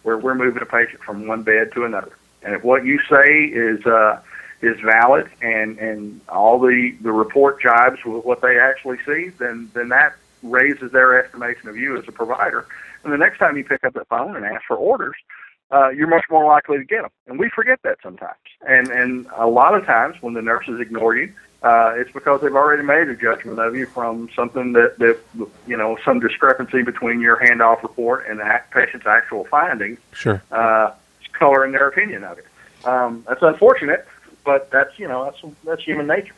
where 0.05 0.17
we're 0.17 0.35
moving 0.35 0.63
a 0.63 0.67
patient 0.67 1.03
from 1.03 1.27
one 1.27 1.43
bed 1.43 1.73
to 1.73 1.85
another. 1.85 2.17
And 2.43 2.55
if 2.55 2.63
what 2.63 2.85
you 2.85 3.01
say 3.11 3.45
is 3.45 3.85
uh, 3.85 4.21
is 4.63 4.79
valid 4.81 5.29
and 5.43 5.79
and 5.79 6.21
all 6.29 6.59
the 6.61 6.95
the 7.01 7.13
report 7.13 7.61
jibes 7.61 8.05
with 8.05 8.25
what 8.25 8.41
they 8.41 8.59
actually 8.59 8.99
see, 9.05 9.31
then 9.39 9.71
then 9.75 9.89
that 9.89 10.15
raises 10.43 10.93
their 10.93 11.23
estimation 11.23 11.69
of 11.69 11.77
you 11.77 11.99
as 11.99 12.07
a 12.07 12.13
provider. 12.13 12.65
And 13.03 13.13
the 13.13 13.19
next 13.19 13.39
time 13.39 13.57
you 13.57 13.65
pick 13.65 13.85
up 13.85 13.95
the 13.95 14.05
phone 14.05 14.37
and 14.37 14.45
ask 14.45 14.65
for 14.67 14.77
orders, 14.77 15.17
uh, 15.71 15.91
you're 15.91 16.09
much 16.09 16.25
more 16.31 16.47
likely 16.47 16.79
to 16.79 16.85
get 16.85 17.03
them. 17.03 17.11
And 17.27 17.39
we 17.39 17.51
forget 17.51 17.81
that 17.83 17.99
sometimes. 18.03 18.37
And 18.67 18.89
and 18.89 19.27
a 19.37 19.47
lot 19.47 19.75
of 19.75 19.85
times 19.85 20.17
when 20.21 20.35
the 20.35 20.43
nurses 20.43 20.81
ignore 20.81 21.17
you, 21.17 21.33
uh, 21.63 21.95
it's 21.97 22.13
because 22.13 22.41
they've 22.41 22.55
already 22.55 22.83
made 22.83 23.09
a 23.09 23.17
judgment 23.17 23.59
of 23.59 23.77
you 23.77 23.87
from 23.87 24.29
something 24.35 24.73
that 24.73 24.99
that 24.99 25.19
you 25.67 25.77
know 25.77 25.99
some 26.05 26.21
discrepancy 26.21 26.83
between 26.83 27.21
your 27.21 27.37
handoff 27.37 27.83
report 27.83 28.27
and 28.29 28.41
the 28.41 28.61
patient's 28.73 29.07
actual 29.07 29.45
findings. 29.45 29.99
Sure. 30.13 30.43
Uh, 30.51 30.93
coloring 31.33 31.73
their 31.73 31.89
opinion 31.89 32.25
of 32.25 32.39
it. 32.39 32.47
Um, 32.85 33.25
that's 33.29 33.43
unfortunate, 33.43 34.07
but 34.45 34.71
that's 34.71 34.99
you 34.99 35.09
know 35.09 35.25
that's 35.25 35.55
that's 35.65 35.83
human 35.83 36.07
nature. 36.07 36.35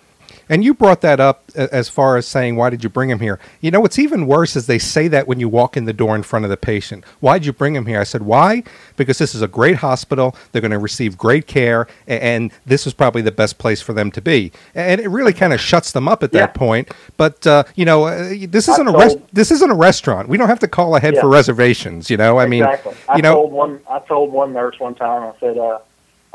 And 0.49 0.65
you 0.65 0.75
brought 0.75 1.01
that 1.03 1.21
up 1.21 1.51
as 1.55 1.89
far 1.89 2.17
as 2.17 2.27
saying, 2.27 2.57
why 2.57 2.71
did 2.71 2.83
you 2.83 2.91
bring 2.91 3.11
him 3.11 3.21
here? 3.21 3.39
You 3.61 3.71
know, 3.71 3.81
what's 3.81 3.99
even 3.99 4.27
worse 4.27 4.57
is 4.57 4.67
they 4.67 4.79
say 4.79 5.09
that 5.09 5.29
when 5.29 5.41
you 5.41 5.49
walk 5.49 5.77
in 5.77 5.85
the 5.85 5.93
door 5.93 6.17
in 6.17 6.23
front 6.23 6.45
of 6.45 6.51
the 6.51 6.57
patient. 6.57 7.05
Why 7.21 7.39
did 7.39 7.47
you 7.47 7.53
bring 7.53 7.77
him 7.77 7.87
here? 7.87 8.01
I 8.01 8.05
said, 8.05 8.23
why? 8.23 8.63
Because 8.97 9.19
this 9.19 9.35
is 9.35 9.43
a 9.43 9.49
great 9.49 9.77
hospital. 9.77 10.35
They're 10.53 10.61
going 10.61 10.71
to 10.71 10.79
receive 10.79 11.17
great 11.17 11.47
care, 11.47 11.87
and 12.07 12.51
this 12.67 12.87
is 12.87 12.93
probably 12.93 13.23
the 13.23 13.33
best 13.33 13.59
place 13.59 13.81
for 13.81 13.93
them 13.93 14.11
to 14.13 14.21
be. 14.21 14.53
And 14.75 15.01
it 15.01 15.09
really 15.09 15.33
kind 15.33 15.53
of 15.53 15.61
shuts 15.61 15.93
them 15.93 16.09
up 16.09 16.23
at 16.23 16.33
that 16.33 16.51
yeah. 16.51 16.59
point. 16.59 16.91
But 17.17 17.47
uh, 17.47 17.65
you 17.75 17.85
know, 17.85 18.05
uh, 18.05 18.35
this 18.49 18.69
isn't 18.69 18.87
a 18.87 18.97
res- 18.97 19.17
this 19.33 19.51
isn't 19.51 19.71
a 19.71 19.75
restaurant. 19.75 20.29
We 20.29 20.37
don't 20.37 20.49
have 20.49 20.61
to 20.61 20.69
call 20.69 20.97
ahead 20.97 21.15
yeah. 21.15 21.21
for 21.21 21.29
reservations. 21.29 22.11
You 22.11 22.17
know, 22.17 22.39
I 22.39 22.45
exactly. 22.45 22.93
mean, 22.93 23.01
you 23.01 23.15
I 23.15 23.21
know, 23.21 23.35
told 23.35 23.53
one 23.53 23.81
I 23.89 23.99
told 24.01 24.33
one 24.33 24.53
nurse 24.53 24.79
one 24.79 24.95
time. 24.95 25.23
I 25.23 25.39
said, 25.41 25.59
uh, 25.59 25.79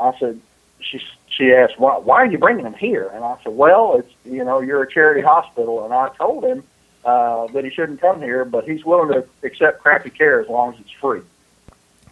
I 0.00 0.18
said, 0.18 0.40
she's 0.80 1.02
she 1.36 1.52
asked, 1.52 1.78
why, 1.78 1.98
why 1.98 2.16
are 2.16 2.26
you 2.26 2.38
bringing 2.38 2.64
him 2.64 2.74
here? 2.74 3.10
And 3.12 3.24
I 3.24 3.36
said, 3.42 3.54
well, 3.56 3.96
it's, 3.98 4.12
you 4.24 4.44
know, 4.44 4.60
you're 4.60 4.82
a 4.82 4.90
charity 4.90 5.20
hospital. 5.20 5.84
And 5.84 5.92
I 5.92 6.08
told 6.16 6.44
him 6.44 6.62
uh, 7.04 7.46
that 7.48 7.64
he 7.64 7.70
shouldn't 7.70 8.00
come 8.00 8.22
here, 8.22 8.44
but 8.44 8.68
he's 8.68 8.84
willing 8.84 9.12
to 9.12 9.26
accept 9.42 9.82
crappy 9.82 10.10
care 10.10 10.40
as 10.40 10.48
long 10.48 10.74
as 10.74 10.80
it's 10.80 10.90
free. 10.92 11.20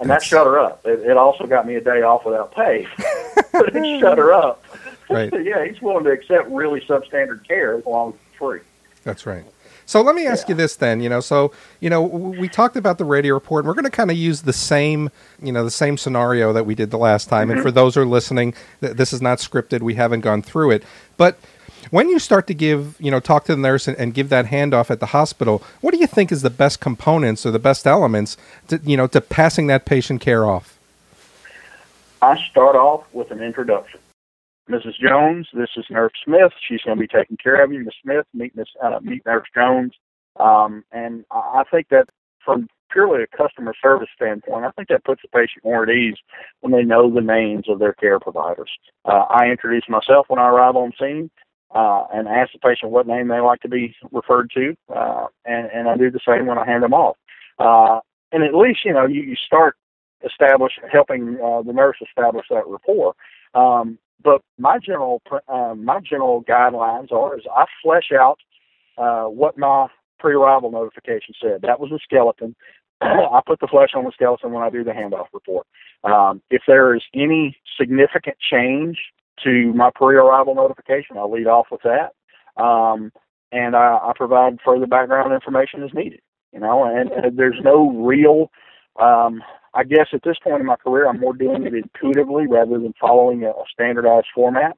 And 0.01 0.11
that 0.11 0.23
shut 0.23 0.47
her 0.47 0.59
up. 0.59 0.85
It, 0.85 1.01
it 1.01 1.17
also 1.17 1.47
got 1.47 1.67
me 1.67 1.77
a 1.77 1.81
day 1.81 2.03
off 2.03 2.25
without 2.25 2.55
pay, 2.55 2.87
but 3.53 3.75
it 3.75 4.01
shut 4.01 4.19
her 4.19 4.33
up. 4.33 4.65
Right. 5.09 5.33
yeah, 5.45 5.65
he's 5.65 5.81
willing 5.81 6.05
to 6.05 6.11
accept 6.11 6.49
really 6.51 6.81
substandard 6.81 7.47
care 7.47 7.79
as 7.79 7.87
long 7.87 8.11
as 8.11 8.15
it's 8.15 8.39
free. 8.39 8.61
That's 9.05 9.25
right. 9.27 9.45
So 9.87 10.01
let 10.01 10.15
me 10.15 10.27
ask 10.27 10.49
yeah. 10.49 10.53
you 10.53 10.57
this 10.57 10.77
then, 10.77 11.01
you 11.01 11.09
know, 11.09 11.21
so, 11.21 11.53
you 11.81 11.91
know, 11.91 12.03
we 12.03 12.49
talked 12.49 12.77
about 12.77 12.99
the 12.99 13.05
radio 13.05 13.35
report 13.35 13.65
and 13.65 13.69
we're 13.69 13.75
going 13.75 13.85
to 13.85 13.91
kind 13.91 14.11
of 14.11 14.17
use 14.17 14.43
the 14.43 14.53
same, 14.53 15.11
you 15.43 15.53
know, 15.53 15.65
the 15.65 15.71
same 15.71 15.97
scenario 15.97 16.53
that 16.53 16.65
we 16.65 16.75
did 16.75 16.91
the 16.91 16.99
last 16.99 17.29
time. 17.29 17.49
Mm-hmm. 17.49 17.59
And 17.59 17.63
for 17.63 17.71
those 17.71 17.95
who 17.95 18.03
are 18.03 18.07
listening, 18.07 18.55
th- 18.81 18.97
this 18.97 19.13
is 19.13 19.21
not 19.21 19.39
scripted. 19.39 19.81
We 19.81 19.95
haven't 19.95 20.21
gone 20.21 20.43
through 20.43 20.71
it. 20.73 20.85
But 21.17 21.39
when 21.91 22.09
you 22.09 22.19
start 22.19 22.47
to 22.47 22.55
give, 22.55 22.97
you 22.99 23.11
know, 23.11 23.21
talk 23.21 23.45
to 23.45 23.55
the 23.55 23.61
nurse 23.61 23.87
and, 23.87 23.97
and, 23.99 24.15
give 24.15 24.29
that 24.31 24.47
handoff 24.47 24.91
at 24.91 25.01
the 25.01 25.07
hospital, 25.07 25.63
what 25.81 25.93
do 25.93 26.01
you 26.01 26.07
think 26.07 26.33
is 26.33 26.43
the 26.43 26.51
best 26.51 26.81
components 26.81 27.45
or 27.45 27.51
the 27.51 27.59
best 27.59 27.87
elements 27.87 28.37
to, 28.69 28.81
you 28.85 28.97
know, 28.97 29.07
to 29.09 29.21
passing 29.21 29.67
that 29.67 29.85
patient 29.85 30.21
care 30.21 30.47
off? 30.47 30.79
I 32.23 32.43
start 32.49 32.75
off 32.75 33.05
with 33.13 33.31
an 33.31 33.43
introduction. 33.43 34.01
Mrs. 34.71 34.95
Jones, 34.99 35.47
this 35.53 35.71
is 35.77 35.85
Nurse 35.91 36.13
Smith. 36.25 36.53
She's 36.67 36.81
going 36.83 36.97
to 36.97 37.01
be 37.01 37.07
taking 37.07 37.37
care 37.37 37.63
of 37.63 37.73
you. 37.73 37.85
Miss 37.85 37.95
Smith, 38.03 38.27
meet 38.33 38.57
Miss 38.57 38.69
uh, 38.83 38.99
meet 39.03 39.25
Nurse 39.27 39.47
Jones. 39.55 39.93
Um, 40.41 40.85
and 40.91 41.25
I 41.31 41.65
think 41.71 41.89
that 41.91 42.09
from 42.45 42.69
purely 42.91 43.23
a 43.23 43.37
customer 43.37 43.75
service 43.81 44.09
standpoint, 44.15 44.65
I 44.65 44.71
think 44.71 44.89
that 44.89 45.05
puts 45.05 45.23
the 45.23 45.29
patient 45.29 45.65
more 45.65 45.83
at 45.83 45.91
ease 45.91 46.17
when 46.61 46.73
they 46.73 46.83
know 46.83 47.13
the 47.13 47.21
names 47.21 47.69
of 47.69 47.79
their 47.79 47.93
care 47.93 48.19
providers. 48.19 48.71
Uh, 49.05 49.25
I 49.29 49.49
introduce 49.49 49.85
myself 49.89 50.27
when 50.29 50.39
I 50.39 50.49
arrive 50.49 50.77
on 50.77 50.93
scene 50.99 51.31
uh, 51.75 52.05
and 52.13 52.27
ask 52.27 52.53
the 52.53 52.59
patient 52.59 52.91
what 52.91 53.07
name 53.07 53.29
they 53.29 53.41
like 53.41 53.61
to 53.61 53.69
be 53.69 53.95
referred 54.13 54.51
to, 54.55 54.75
uh, 54.95 55.27
and, 55.45 55.69
and 55.73 55.89
I 55.89 55.97
do 55.97 56.11
the 56.11 56.21
same 56.27 56.47
when 56.47 56.59
I 56.59 56.65
hand 56.65 56.83
them 56.83 56.95
off. 56.95 57.17
Uh, 57.59 58.01
and 58.33 58.43
at 58.43 58.55
least 58.55 58.81
you 58.85 58.93
know 58.93 59.07
you, 59.07 59.23
you 59.23 59.37
start 59.47 59.77
establish 60.25 60.73
helping 60.91 61.39
uh, 61.45 61.63
the 61.63 61.73
nurse 61.73 61.97
establish 62.01 62.47
that 62.51 62.67
rapport. 62.67 63.15
Um, 63.55 63.99
but 64.25 64.41
my 64.59 64.79
general 64.79 65.23
uh, 65.49 65.75
my 65.77 66.01
general 66.01 66.43
guidelines 66.43 67.13
are 67.13 67.37
is 67.39 67.45
I 67.55 67.67
flesh 67.83 68.11
out 68.13 68.39
uh, 68.99 69.25
what 69.25 69.59
my 69.59 69.87
pre-arrival 70.19 70.71
notification 70.71 71.35
said. 71.41 71.63
That 71.63 71.79
was 71.79 71.93
a 71.93 71.99
skeleton. 72.03 72.57
I 73.01 73.41
put 73.47 73.61
the 73.61 73.69
flesh 73.69 73.91
on 73.95 74.05
the 74.05 74.13
skeleton 74.13 74.53
when 74.53 74.63
I 74.65 74.71
do 74.71 74.83
the 74.83 74.93
handoff 74.93 75.27
report. 75.35 75.67
Um, 76.03 76.41
if 76.51 76.63
there 76.67 76.95
is 76.95 77.03
any 77.15 77.57
significant 77.79 78.37
change 78.51 78.99
to 79.45 79.73
my 79.75 79.91
pre-arrival 79.95 80.55
notification, 80.55 81.19
I'll 81.19 81.31
lead 81.31 81.47
off 81.47 81.67
with 81.71 81.83
that, 81.83 82.15
um, 82.63 83.13
and 83.53 83.77
I, 83.77 83.99
I 84.03 84.13
provide 84.17 84.59
further 84.65 84.87
background 84.87 85.33
information 85.33 85.83
as 85.83 85.93
needed. 85.93 86.21
You 86.53 86.61
know, 86.61 86.85
and, 86.85 87.11
and 87.11 87.37
there's 87.37 87.59
no 87.65 87.91
real 87.91 88.51
um, 89.01 89.43
I 89.75 89.85
guess 89.85 90.09
at 90.13 90.23
this 90.25 90.37
point 90.43 90.61
in 90.61 90.67
my 90.67 90.77
career, 90.77 91.09
I'm 91.09 91.21
more 91.21 91.35
doing 91.35 91.65
it 91.67 91.75
intuitively 91.75 92.47
rather 92.47 92.79
than 92.79 92.95
following 93.01 93.45
a, 93.45 93.53
standardized 93.73 94.29
format. 94.35 94.77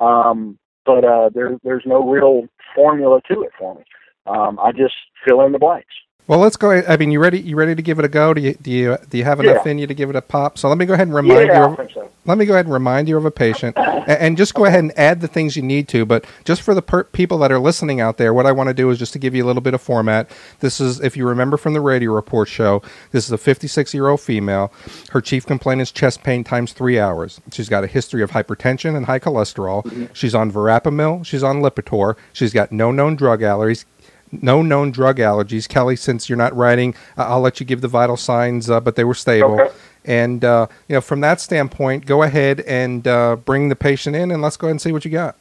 Um, 0.00 0.58
but 0.86 1.04
uh, 1.04 1.30
there, 1.34 1.58
there's 1.62 1.82
no 1.84 2.08
real 2.08 2.48
formula 2.74 3.20
to 3.30 3.42
it 3.42 3.50
for 3.58 3.74
me. 3.74 3.82
Um, 4.26 4.58
I 4.58 4.72
just 4.72 4.94
fill 5.26 5.44
in 5.44 5.52
the 5.52 5.58
blanks. 5.58 5.94
Well, 6.28 6.40
let's 6.40 6.58
go. 6.58 6.70
I 6.70 6.98
mean, 6.98 7.10
you 7.10 7.20
ready? 7.20 7.40
You 7.40 7.56
ready 7.56 7.74
to 7.74 7.80
give 7.80 7.98
it 7.98 8.04
a 8.04 8.08
go? 8.08 8.34
Do 8.34 8.42
you 8.42 8.52
do 8.52 8.70
you 8.70 8.98
do 9.08 9.16
you 9.16 9.24
have 9.24 9.40
enough 9.40 9.62
yeah. 9.64 9.70
in 9.70 9.78
you 9.78 9.86
to 9.86 9.94
give 9.94 10.10
it 10.10 10.16
a 10.16 10.20
pop? 10.20 10.58
So 10.58 10.68
let 10.68 10.76
me 10.76 10.84
go 10.84 10.92
ahead 10.92 11.06
and 11.06 11.16
remind 11.16 11.48
yeah, 11.48 11.68
you. 11.70 11.74
Of, 11.74 11.90
so. 11.90 12.10
Let 12.26 12.36
me 12.36 12.44
go 12.44 12.52
ahead 12.52 12.66
and 12.66 12.72
remind 12.74 13.08
you 13.08 13.16
of 13.16 13.24
a 13.24 13.30
patient, 13.30 13.78
and, 13.78 14.10
and, 14.10 14.36
just 14.36 14.52
go 14.52 14.66
ahead 14.66 14.80
and 14.80 14.92
add 14.98 15.22
the 15.22 15.28
things 15.28 15.56
you 15.56 15.62
need 15.62 15.88
to. 15.88 16.04
But 16.04 16.26
just 16.44 16.60
for 16.60 16.74
the 16.74 16.82
per- 16.82 17.04
people 17.04 17.38
that 17.38 17.50
are 17.50 17.58
listening 17.58 18.02
out 18.02 18.18
there, 18.18 18.34
what 18.34 18.44
I 18.44 18.52
want 18.52 18.68
to 18.68 18.74
do 18.74 18.90
is 18.90 18.98
just 18.98 19.14
to 19.14 19.18
give 19.18 19.34
you 19.34 19.42
a 19.42 19.46
little 19.46 19.62
bit 19.62 19.72
of 19.72 19.80
format. 19.80 20.30
This 20.60 20.78
is, 20.78 21.00
if 21.00 21.16
you 21.16 21.26
remember 21.26 21.56
from 21.56 21.72
the 21.72 21.80
radio 21.80 22.12
report 22.12 22.48
show, 22.48 22.82
this 23.12 23.24
is 23.24 23.32
a 23.32 23.38
56 23.38 23.94
year 23.94 24.08
old 24.08 24.20
female. 24.20 24.70
Her 25.12 25.22
chief 25.22 25.46
complaint 25.46 25.80
is 25.80 25.90
chest 25.90 26.22
pain 26.22 26.44
times 26.44 26.74
three 26.74 26.98
hours. 27.00 27.40
She's 27.50 27.70
got 27.70 27.84
a 27.84 27.86
history 27.86 28.20
of 28.20 28.32
hypertension 28.32 28.94
and 28.94 29.06
high 29.06 29.20
cholesterol. 29.20 29.82
Mm-hmm. 29.84 30.06
She's 30.12 30.34
on 30.34 30.52
verapamil. 30.52 31.24
She's 31.24 31.42
on 31.42 31.62
Lipitor. 31.62 32.16
She's 32.34 32.52
got 32.52 32.70
no 32.70 32.92
known 32.92 33.16
drug 33.16 33.40
allergies 33.40 33.86
no 34.32 34.62
known 34.62 34.90
drug 34.90 35.18
allergies. 35.18 35.68
Kelly, 35.68 35.96
since 35.96 36.28
you're 36.28 36.38
not 36.38 36.54
writing, 36.56 36.94
uh, 37.16 37.24
I'll 37.24 37.40
let 37.40 37.60
you 37.60 37.66
give 37.66 37.80
the 37.80 37.88
vital 37.88 38.16
signs, 38.16 38.70
uh, 38.70 38.80
but 38.80 38.96
they 38.96 39.04
were 39.04 39.14
stable. 39.14 39.60
Okay. 39.60 39.74
And 40.04 40.44
uh, 40.44 40.66
you 40.88 40.94
know, 40.94 41.00
from 41.00 41.20
that 41.20 41.40
standpoint, 41.40 42.06
go 42.06 42.22
ahead 42.22 42.60
and 42.60 43.06
uh, 43.06 43.36
bring 43.36 43.68
the 43.68 43.76
patient 43.76 44.16
in, 44.16 44.30
and 44.30 44.42
let's 44.42 44.56
go 44.56 44.66
ahead 44.66 44.72
and 44.72 44.80
see 44.80 44.92
what 44.92 45.04
you 45.04 45.10
got. 45.10 45.36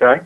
Okay. 0.00 0.24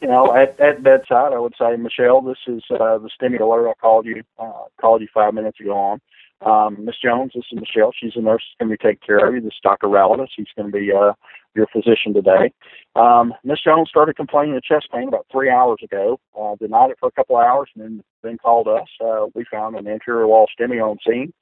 You 0.00 0.08
know, 0.08 0.34
at, 0.36 0.58
at 0.60 0.82
bedside, 0.82 1.32
I 1.32 1.38
would 1.38 1.54
say, 1.58 1.76
Michelle, 1.76 2.20
this 2.20 2.38
is 2.46 2.62
uh, 2.70 2.98
the 2.98 3.10
stimulator 3.14 3.68
I 3.68 3.72
called 3.74 4.06
you 4.06 4.22
uh, 4.38 4.64
called 4.80 5.00
you 5.00 5.08
five 5.12 5.34
minutes 5.34 5.58
ago 5.60 5.72
on. 5.72 6.00
Um, 6.42 6.84
Miss 6.84 6.96
Jones, 7.02 7.32
this 7.34 7.44
is 7.50 7.58
Michelle. 7.58 7.92
She's 7.98 8.14
a 8.14 8.20
nurse 8.20 8.42
going 8.60 8.70
to 8.70 8.76
be 8.76 8.88
taking 8.88 9.06
care 9.06 9.26
of 9.26 9.34
you. 9.34 9.40
This 9.40 9.54
is 9.54 9.60
Dr. 9.62 9.86
Relatus. 9.86 10.28
He's 10.36 10.46
going 10.54 10.70
to 10.70 10.78
be 10.78 10.92
uh, 10.92 11.14
your 11.56 11.66
physician 11.72 12.14
today. 12.14 12.52
Um, 12.94 13.34
Miss 13.44 13.60
Jones 13.62 13.88
started 13.88 14.16
complaining 14.16 14.56
of 14.56 14.62
chest 14.62 14.88
pain 14.92 15.08
about 15.08 15.26
three 15.30 15.50
hours 15.50 15.78
ago. 15.82 16.20
Uh, 16.38 16.54
denied 16.56 16.90
it 16.90 16.98
for 17.00 17.08
a 17.08 17.12
couple 17.12 17.36
of 17.36 17.44
hours, 17.44 17.68
and 17.74 17.84
then 17.84 18.04
then 18.22 18.38
called 18.38 18.68
us. 18.68 18.88
Uh, 19.04 19.26
we 19.34 19.44
found 19.50 19.76
an 19.76 19.86
anterior 19.86 20.26
wall 20.26 20.46
STEMI 20.58 20.82
on 20.82 20.98
scene, 21.06 21.32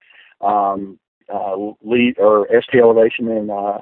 um, 0.40 0.99
uh, 1.33 1.56
lead 1.83 2.18
or 2.18 2.49
ST 2.49 2.80
elevation 2.80 3.28
in 3.28 3.50
uh, 3.50 3.78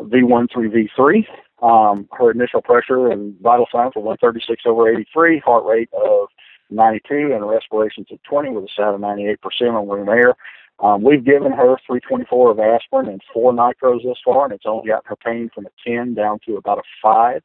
V1 0.00 0.52
through 0.52 0.70
V3. 0.70 1.24
Um, 1.60 2.08
her 2.12 2.30
initial 2.30 2.62
pressure 2.62 3.10
and 3.10 3.34
vital 3.40 3.66
signs 3.72 3.94
were 3.96 4.02
136 4.02 4.62
over 4.66 4.88
83, 4.88 5.40
heart 5.40 5.64
rate 5.64 5.90
of 5.92 6.28
92, 6.70 7.32
and 7.34 7.48
respirations 7.48 8.06
at 8.12 8.22
20 8.24 8.50
with 8.50 8.64
a 8.64 8.68
SAT 8.76 8.94
of 8.94 9.00
98% 9.00 9.38
on 9.74 9.88
room 9.88 10.08
air. 10.08 10.34
Um, 10.80 11.02
we've 11.02 11.24
given 11.24 11.50
her 11.52 11.76
324 11.86 12.50
of 12.52 12.60
aspirin 12.60 13.08
and 13.08 13.20
four 13.32 13.52
nitros 13.52 14.04
this 14.04 14.18
far, 14.24 14.44
and 14.44 14.52
it's 14.54 14.64
only 14.66 14.88
gotten 14.88 15.08
her 15.08 15.16
pain 15.16 15.50
from 15.54 15.66
a 15.66 15.70
10 15.86 16.14
down 16.14 16.38
to 16.46 16.56
about 16.56 16.78
a 16.78 16.82
5. 17.02 17.42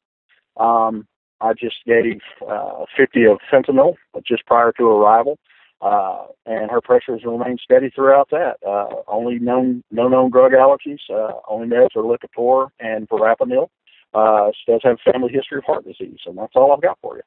Um, 0.58 1.08
I 1.42 1.54
just 1.54 1.78
gave 1.86 2.22
uh, 2.48 2.86
50 2.96 3.26
of 3.26 3.40
fentanyl 3.52 3.96
just 4.26 4.46
prior 4.46 4.72
to 4.74 4.84
arrival. 4.86 5.38
uh, 5.84 6.28
and 6.46 6.72
her 6.72 6.80
pressure 6.82 7.14
has 7.14 7.26
remained 7.26 7.60
steady 7.62 7.90
throughout 7.90 8.30
that. 8.30 8.56
Uh, 8.66 8.88
only 9.08 9.38
known 9.40 9.84
no 9.92 10.08
known 10.08 10.32
drug 10.32 10.54
allergies. 10.54 11.00
Uh, 11.10 11.34
only 11.48 11.68
meds 11.68 11.96
are 11.96 12.04
Lipitor 12.04 12.70
and 12.80 13.08
Verapamil. 13.10 13.68
Uh, 14.14 14.52
she 14.54 14.72
does 14.72 14.82
have 14.84 14.98
a 15.06 15.12
family 15.12 15.32
history 15.34 15.58
of 15.58 15.66
heart 15.66 15.84
disease, 15.86 16.20
and 16.26 16.38
that's 16.38 16.56
all 16.56 16.72
I've 16.72 16.82
got 16.82 16.98
for 17.02 17.18
you. 17.18 17.24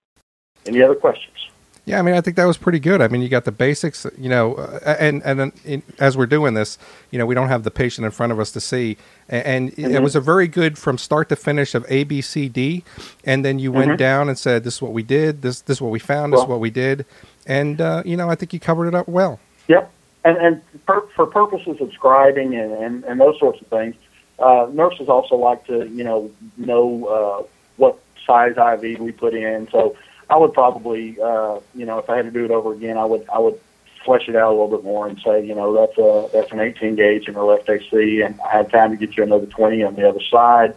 Any 0.64 0.82
other 0.82 0.94
questions? 0.94 1.50
Yeah, 1.86 2.00
I 2.00 2.02
mean, 2.02 2.16
I 2.16 2.20
think 2.20 2.36
that 2.36 2.46
was 2.46 2.56
pretty 2.58 2.80
good. 2.80 3.00
I 3.00 3.06
mean, 3.06 3.22
you 3.22 3.28
got 3.28 3.44
the 3.44 3.52
basics, 3.52 4.04
you 4.18 4.28
know, 4.28 4.56
uh, 4.56 4.96
and 4.98 5.22
and 5.24 5.38
then 5.38 5.52
in, 5.64 5.82
as 6.00 6.16
we're 6.16 6.26
doing 6.26 6.54
this, 6.54 6.78
you 7.12 7.18
know, 7.18 7.26
we 7.26 7.34
don't 7.36 7.46
have 7.46 7.62
the 7.62 7.70
patient 7.70 8.04
in 8.04 8.10
front 8.10 8.32
of 8.32 8.40
us 8.40 8.50
to 8.52 8.60
see, 8.60 8.96
and, 9.28 9.46
and 9.46 9.72
mm-hmm. 9.72 9.94
it 9.94 10.02
was 10.02 10.16
a 10.16 10.20
very 10.20 10.48
good 10.48 10.78
from 10.78 10.98
start 10.98 11.28
to 11.28 11.36
finish 11.36 11.76
of 11.76 11.86
A, 11.88 12.02
B, 12.02 12.20
C, 12.20 12.48
D, 12.48 12.82
and 13.24 13.44
then 13.44 13.60
you 13.60 13.70
mm-hmm. 13.70 13.90
went 13.90 13.98
down 14.00 14.28
and 14.28 14.36
said, 14.36 14.64
"This 14.64 14.74
is 14.74 14.82
what 14.82 14.92
we 14.92 15.04
did. 15.04 15.42
This 15.42 15.60
this 15.60 15.76
is 15.76 15.80
what 15.80 15.92
we 15.92 16.00
found. 16.00 16.32
Well, 16.32 16.40
this 16.40 16.46
is 16.46 16.50
what 16.50 16.58
we 16.58 16.70
did," 16.70 17.06
and 17.46 17.80
uh, 17.80 18.02
you 18.04 18.16
know, 18.16 18.28
I 18.28 18.34
think 18.34 18.52
you 18.52 18.58
covered 18.58 18.88
it 18.88 18.94
up 18.96 19.06
well. 19.06 19.38
Yep, 19.68 19.88
and 20.24 20.36
and 20.38 20.62
for, 20.86 21.06
for 21.14 21.24
purposes 21.24 21.80
of 21.80 21.90
scribing 21.90 22.60
and, 22.60 22.72
and 22.72 23.04
and 23.04 23.20
those 23.20 23.38
sorts 23.38 23.60
of 23.60 23.68
things, 23.68 23.94
uh, 24.40 24.66
nurses 24.72 25.08
also 25.08 25.36
like 25.36 25.64
to 25.68 25.86
you 25.90 26.02
know 26.02 26.32
know 26.56 27.06
uh, 27.06 27.46
what 27.76 27.96
size 28.26 28.56
IV 28.56 28.98
we 28.98 29.12
put 29.12 29.34
in, 29.34 29.68
so 29.70 29.96
I 30.28 30.36
would 30.36 30.52
probably, 30.52 31.20
uh, 31.20 31.60
you 31.74 31.86
know, 31.86 31.98
if 31.98 32.10
I 32.10 32.16
had 32.16 32.24
to 32.24 32.30
do 32.30 32.44
it 32.44 32.50
over 32.50 32.72
again, 32.72 32.98
I 32.98 33.04
would 33.04 33.28
I 33.28 33.38
would 33.38 33.60
flesh 34.04 34.28
it 34.28 34.36
out 34.36 34.48
a 34.48 34.54
little 34.54 34.68
bit 34.68 34.84
more 34.84 35.06
and 35.06 35.20
say, 35.20 35.44
you 35.44 35.54
know, 35.54 35.74
that's 35.74 35.98
a 35.98 36.28
that's 36.32 36.52
an 36.52 36.60
18 36.60 36.96
gauge 36.96 37.28
in 37.28 37.34
her 37.34 37.42
left 37.42 37.68
AC, 37.68 38.22
and 38.22 38.40
I 38.40 38.56
had 38.56 38.70
time 38.70 38.90
to 38.90 38.96
get 38.96 39.16
you 39.16 39.22
another 39.22 39.46
20 39.46 39.82
on 39.82 39.94
the 39.94 40.08
other 40.08 40.20
side, 40.20 40.74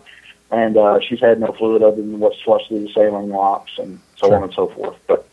and 0.52 0.78
uh, 0.78 1.00
she's 1.00 1.20
had 1.20 1.40
no 1.40 1.52
fluid 1.54 1.82
other 1.82 1.98
than 1.98 2.20
what's 2.20 2.42
flushed 2.42 2.68
through 2.68 2.82
the 2.82 2.94
saline 2.94 3.30
locks 3.30 3.78
and 3.78 4.00
so 4.18 4.28
sure. 4.28 4.38
on 4.38 4.44
and 4.44 4.54
so 4.54 4.68
forth. 4.68 4.98
But 5.08 5.28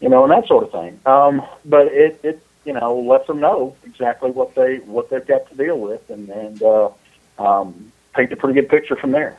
you 0.00 0.08
know, 0.08 0.24
and 0.24 0.32
that 0.32 0.46
sort 0.46 0.64
of 0.64 0.72
thing. 0.72 1.00
Um, 1.06 1.42
but 1.64 1.88
it 1.88 2.20
it 2.22 2.42
you 2.64 2.72
know 2.72 2.98
lets 2.98 3.26
them 3.26 3.40
know 3.40 3.76
exactly 3.84 4.30
what 4.30 4.54
they 4.54 4.76
what 4.78 5.10
they've 5.10 5.26
got 5.26 5.48
to 5.48 5.54
deal 5.56 5.78
with, 5.78 6.08
and 6.10 6.28
and 6.28 6.62
uh, 6.62 6.90
um, 7.38 7.92
paint 8.14 8.32
a 8.32 8.36
pretty 8.36 8.60
good 8.60 8.68
picture 8.68 8.96
from 8.96 9.12
there. 9.12 9.36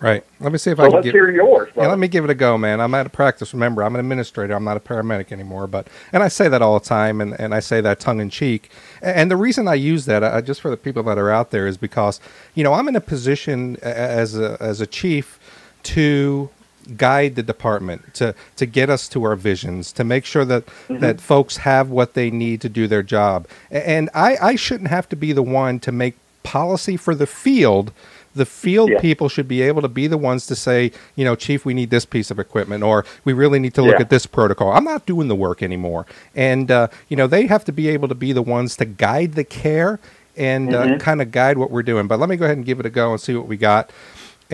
Right. 0.00 0.24
Let 0.40 0.52
me 0.52 0.58
see 0.58 0.70
if 0.70 0.76
so 0.76 0.82
I 0.82 0.86
can 0.86 0.94
let's 0.96 1.04
give, 1.04 1.14
hear 1.14 1.30
yours. 1.30 1.72
Yeah, 1.76 1.86
let 1.86 1.98
me 1.98 2.08
give 2.08 2.24
it 2.24 2.30
a 2.30 2.34
go, 2.34 2.58
man. 2.58 2.80
I'm 2.80 2.94
out 2.94 3.06
of 3.06 3.12
practice. 3.12 3.54
Remember, 3.54 3.82
I'm 3.82 3.94
an 3.94 4.00
administrator. 4.00 4.52
I'm 4.52 4.64
not 4.64 4.76
a 4.76 4.80
paramedic 4.80 5.32
anymore. 5.32 5.66
But 5.66 5.88
and 6.12 6.22
I 6.22 6.28
say 6.28 6.48
that 6.48 6.60
all 6.60 6.78
the 6.78 6.84
time, 6.84 7.20
and, 7.20 7.38
and 7.40 7.54
I 7.54 7.60
say 7.60 7.80
that 7.80 8.00
tongue 8.00 8.20
in 8.20 8.28
cheek. 8.28 8.70
And 9.00 9.30
the 9.30 9.36
reason 9.36 9.68
I 9.68 9.74
use 9.74 10.04
that, 10.06 10.22
uh, 10.22 10.42
just 10.42 10.60
for 10.60 10.70
the 10.70 10.76
people 10.76 11.02
that 11.04 11.16
are 11.16 11.30
out 11.30 11.52
there, 11.52 11.66
is 11.66 11.76
because 11.76 12.20
you 12.54 12.64
know 12.64 12.74
I'm 12.74 12.88
in 12.88 12.96
a 12.96 13.00
position 13.00 13.76
as 13.82 14.38
a 14.38 14.58
as 14.60 14.80
a 14.80 14.86
chief 14.86 15.38
to 15.84 16.50
guide 16.96 17.34
the 17.34 17.42
department 17.42 18.14
to 18.14 18.34
to 18.56 18.66
get 18.66 18.90
us 18.90 19.08
to 19.08 19.24
our 19.24 19.36
visions 19.36 19.90
to 19.92 20.04
make 20.04 20.24
sure 20.24 20.44
that 20.44 20.66
mm-hmm. 20.66 20.98
that 20.98 21.20
folks 21.20 21.58
have 21.58 21.88
what 21.88 22.14
they 22.14 22.30
need 22.30 22.60
to 22.60 22.68
do 22.68 22.86
their 22.86 23.02
job 23.02 23.48
and 23.70 24.10
I, 24.12 24.36
I 24.36 24.56
shouldn't 24.56 24.90
have 24.90 25.08
to 25.08 25.16
be 25.16 25.32
the 25.32 25.42
one 25.42 25.80
to 25.80 25.92
make 25.92 26.14
policy 26.42 26.98
for 26.98 27.14
the 27.14 27.26
field 27.26 27.90
the 28.34 28.46
field 28.46 28.90
yeah. 28.90 29.00
people 29.00 29.28
should 29.28 29.48
be 29.48 29.62
able 29.62 29.82
to 29.82 29.88
be 29.88 30.06
the 30.06 30.18
ones 30.18 30.46
to 30.46 30.56
say, 30.56 30.92
you 31.16 31.24
know, 31.24 31.36
chief, 31.36 31.64
we 31.64 31.74
need 31.74 31.90
this 31.90 32.04
piece 32.04 32.30
of 32.30 32.38
equipment, 32.38 32.82
or 32.82 33.04
we 33.24 33.32
really 33.32 33.58
need 33.58 33.74
to 33.74 33.82
look 33.82 33.94
yeah. 33.94 34.02
at 34.02 34.10
this 34.10 34.26
protocol. 34.26 34.72
I'm 34.72 34.84
not 34.84 35.06
doing 35.06 35.28
the 35.28 35.36
work 35.36 35.62
anymore, 35.62 36.06
and 36.34 36.70
uh, 36.70 36.88
you 37.08 37.16
know, 37.16 37.26
they 37.26 37.46
have 37.46 37.64
to 37.64 37.72
be 37.72 37.88
able 37.88 38.08
to 38.08 38.14
be 38.14 38.32
the 38.32 38.42
ones 38.42 38.76
to 38.76 38.84
guide 38.84 39.34
the 39.34 39.44
care 39.44 40.00
and 40.36 40.74
uh, 40.74 40.82
mm-hmm. 40.82 40.94
uh, 40.94 40.98
kind 40.98 41.22
of 41.22 41.30
guide 41.30 41.58
what 41.58 41.70
we're 41.70 41.82
doing. 41.82 42.08
But 42.08 42.18
let 42.18 42.28
me 42.28 42.36
go 42.36 42.44
ahead 42.44 42.56
and 42.56 42.66
give 42.66 42.80
it 42.80 42.86
a 42.86 42.90
go 42.90 43.12
and 43.12 43.20
see 43.20 43.34
what 43.34 43.46
we 43.46 43.56
got 43.56 43.90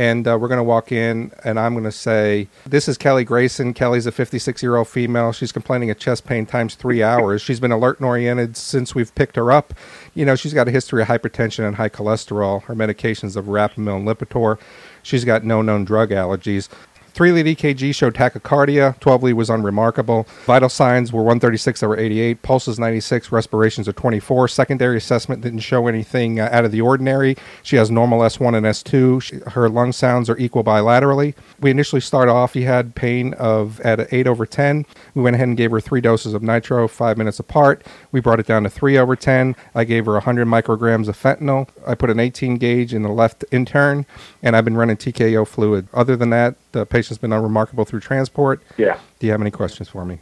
and 0.00 0.26
uh, 0.26 0.38
we're 0.40 0.49
going 0.49 0.57
to 0.57 0.64
walk 0.64 0.90
in 0.90 1.30
and 1.45 1.61
i'm 1.61 1.75
going 1.75 1.85
to 1.85 1.92
say 1.92 2.49
this 2.64 2.88
is 2.88 2.97
kelly 2.97 3.23
grayson. 3.23 3.75
Kelly's 3.75 4.07
a 4.07 4.12
56 4.12 4.62
year 4.62 4.76
old 4.76 4.88
female. 4.88 5.33
She's 5.33 5.52
complaining 5.52 5.90
of 5.90 5.99
chest 5.99 6.25
pain 6.25 6.47
times 6.47 6.75
three 6.75 7.02
hours. 7.02 7.42
She's 7.42 7.61
been 7.61 7.73
alert 7.73 7.99
and 8.00 8.06
oriented 8.06 8.56
since 8.56 8.95
we've 8.95 9.15
picked 9.15 9.36
her 9.36 9.52
up. 9.52 9.75
You 10.15 10.25
know 10.25 10.34
she's 10.34 10.54
got 10.54 10.69
a 10.69 10.71
history 10.71 11.02
of 11.02 11.08
hypertension 11.08 11.67
and 11.67 11.76
high 11.76 11.89
cholesterol. 11.91 12.63
Her 12.63 12.75
medications 12.75 13.36
of 13.36 13.45
verapamil 13.45 13.97
and 13.97 14.08
lipitor. 14.08 14.58
She's 15.02 15.25
got 15.25 15.45
no 15.45 15.63
known 15.63 15.84
drug 15.84 16.10
allergies 16.10 16.69
Three 17.13 17.33
lead 17.33 17.47
EKG 17.47 17.95
showed 17.95 18.15
tachycardia. 18.15 18.99
12 19.01 19.23
lead 19.25 19.33
was 19.35 19.51
unremarkable. 19.51 20.27
Vital 20.47 20.69
signs 20.69 21.13
were 21.13 21.23
136 21.23 21.83
over 21.83 21.97
88. 21.97 22.43
Pulses 22.43 22.79
96. 22.79 23.33
Respirations 23.33 23.89
are 23.89 23.93
24. 23.93 24.49
Secondary 24.49 24.97
assessment 24.97 25.43
didn't 25.43 25.61
show 25.61 25.87
anything 25.87 26.39
uh, 26.39 26.49
out 26.53 26.65
of 26.65 26.73
the 26.73 26.81
ordinary. 26.81 27.37
She 27.63 27.77
has 27.77 27.91
normal 27.91 28.21
S1 28.21 28.57
and 28.57 28.67
S2. 28.67 29.23
She, 29.23 29.37
her 29.51 29.69
lung 29.69 29.93
sounds 29.93 30.31
are 30.31 30.39
equal 30.39 30.65
bilaterally. 30.65 31.35
We 31.61 31.71
initially 31.71 32.01
started 32.01 32.33
off, 32.33 32.55
he 32.55 32.63
had 32.63 32.95
pain 32.95 33.35
of 33.35 33.81
at 33.81 34.13
8 34.13 34.27
over 34.27 34.47
10. 34.47 34.87
We 35.15 35.23
went 35.23 35.35
ahead 35.35 35.49
and 35.49 35.57
gave 35.57 35.71
her 35.73 35.81
three 35.81 36.01
doses 36.01 36.33
of 36.33 36.43
nitro, 36.43 36.89
five 36.89 37.19
minutes 37.19 37.39
apart. 37.39 37.85
We 38.13 38.21
brought 38.21 38.41
it 38.41 38.47
down 38.47 38.63
to 38.65 38.71
3 38.71 38.97
over 38.99 39.17
10. 39.17 39.57
I 39.75 39.85
gave 39.85 40.07
her 40.07 40.13
100 40.13 40.47
micrograms 40.47 41.09
of 41.09 41.21
fentanyl. 41.21 41.69
I 41.87 41.95
put 41.95 42.11
an 42.11 42.21
18 42.21 42.57
gauge 42.57 42.95
in 42.95 43.03
the 43.03 43.09
left 43.09 43.45
intern, 43.51 44.07
and 44.43 44.57
I've 44.57 44.65
been 44.65 44.77
running 44.77 44.97
TKO 44.97 45.47
fluid. 45.47 45.89
Other 45.93 46.17
than 46.17 46.31
that, 46.31 46.57
the 46.73 46.87
patient's 47.00 47.19
been 47.19 47.32
unremarkable 47.32 47.86
through 47.86 48.00
transport. 48.00 48.63
Yeah. 48.76 48.99
Do 49.19 49.26
you 49.26 49.32
have 49.32 49.41
any 49.41 49.50
questions 49.50 49.89
for 49.89 50.04
me? 50.04 50.19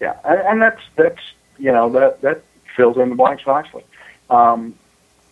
Yeah, 0.00 0.16
and, 0.24 0.40
and 0.40 0.62
that's 0.62 0.80
that's 0.96 1.20
you 1.58 1.70
know 1.70 1.90
that 1.90 2.22
that 2.22 2.42
fills 2.74 2.96
in 2.96 3.10
the 3.10 3.14
blanks 3.14 3.46
nicely. 3.46 3.84
Um, 4.30 4.74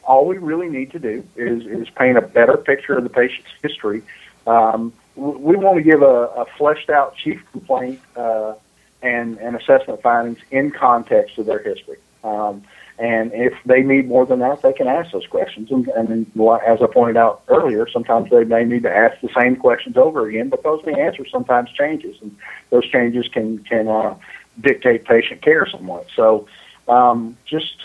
all 0.04 0.26
we 0.26 0.36
really 0.36 0.68
need 0.68 0.90
to 0.92 0.98
do 0.98 1.24
is 1.36 1.64
is 1.64 1.88
paint 1.88 2.18
a 2.18 2.22
better 2.22 2.58
picture 2.58 2.98
of 2.98 3.04
the 3.04 3.08
patient's 3.08 3.48
history. 3.62 4.02
Um, 4.46 4.92
we 5.14 5.56
want 5.56 5.78
to 5.78 5.82
give 5.82 6.02
a, 6.02 6.26
a 6.42 6.44
fleshed 6.58 6.90
out 6.90 7.16
chief 7.16 7.40
complaint 7.52 8.00
uh, 8.14 8.52
and 9.00 9.38
and 9.38 9.56
assessment 9.56 10.02
findings 10.02 10.38
in 10.50 10.70
context 10.70 11.38
of 11.38 11.46
their 11.46 11.60
history. 11.60 11.98
Um, 12.22 12.62
and 12.98 13.32
if 13.34 13.52
they 13.66 13.82
need 13.82 14.08
more 14.08 14.24
than 14.24 14.38
that, 14.38 14.62
they 14.62 14.72
can 14.72 14.86
ask 14.86 15.12
those 15.12 15.26
questions. 15.26 15.70
And, 15.70 15.86
and 15.88 16.26
as 16.66 16.80
I 16.80 16.86
pointed 16.86 17.18
out 17.18 17.42
earlier, 17.48 17.86
sometimes 17.88 18.30
they 18.30 18.44
may 18.44 18.64
need 18.64 18.84
to 18.84 18.94
ask 18.94 19.20
the 19.20 19.28
same 19.38 19.56
questions 19.56 19.96
over 19.98 20.26
again 20.26 20.48
because 20.48 20.82
the 20.84 20.98
answer 20.98 21.26
sometimes 21.26 21.70
changes, 21.72 22.16
and 22.22 22.34
those 22.70 22.86
changes 22.88 23.28
can 23.28 23.58
can 23.60 23.88
uh, 23.88 24.14
dictate 24.60 25.04
patient 25.04 25.42
care 25.42 25.66
somewhat. 25.66 26.06
So 26.14 26.48
um, 26.88 27.36
just 27.44 27.84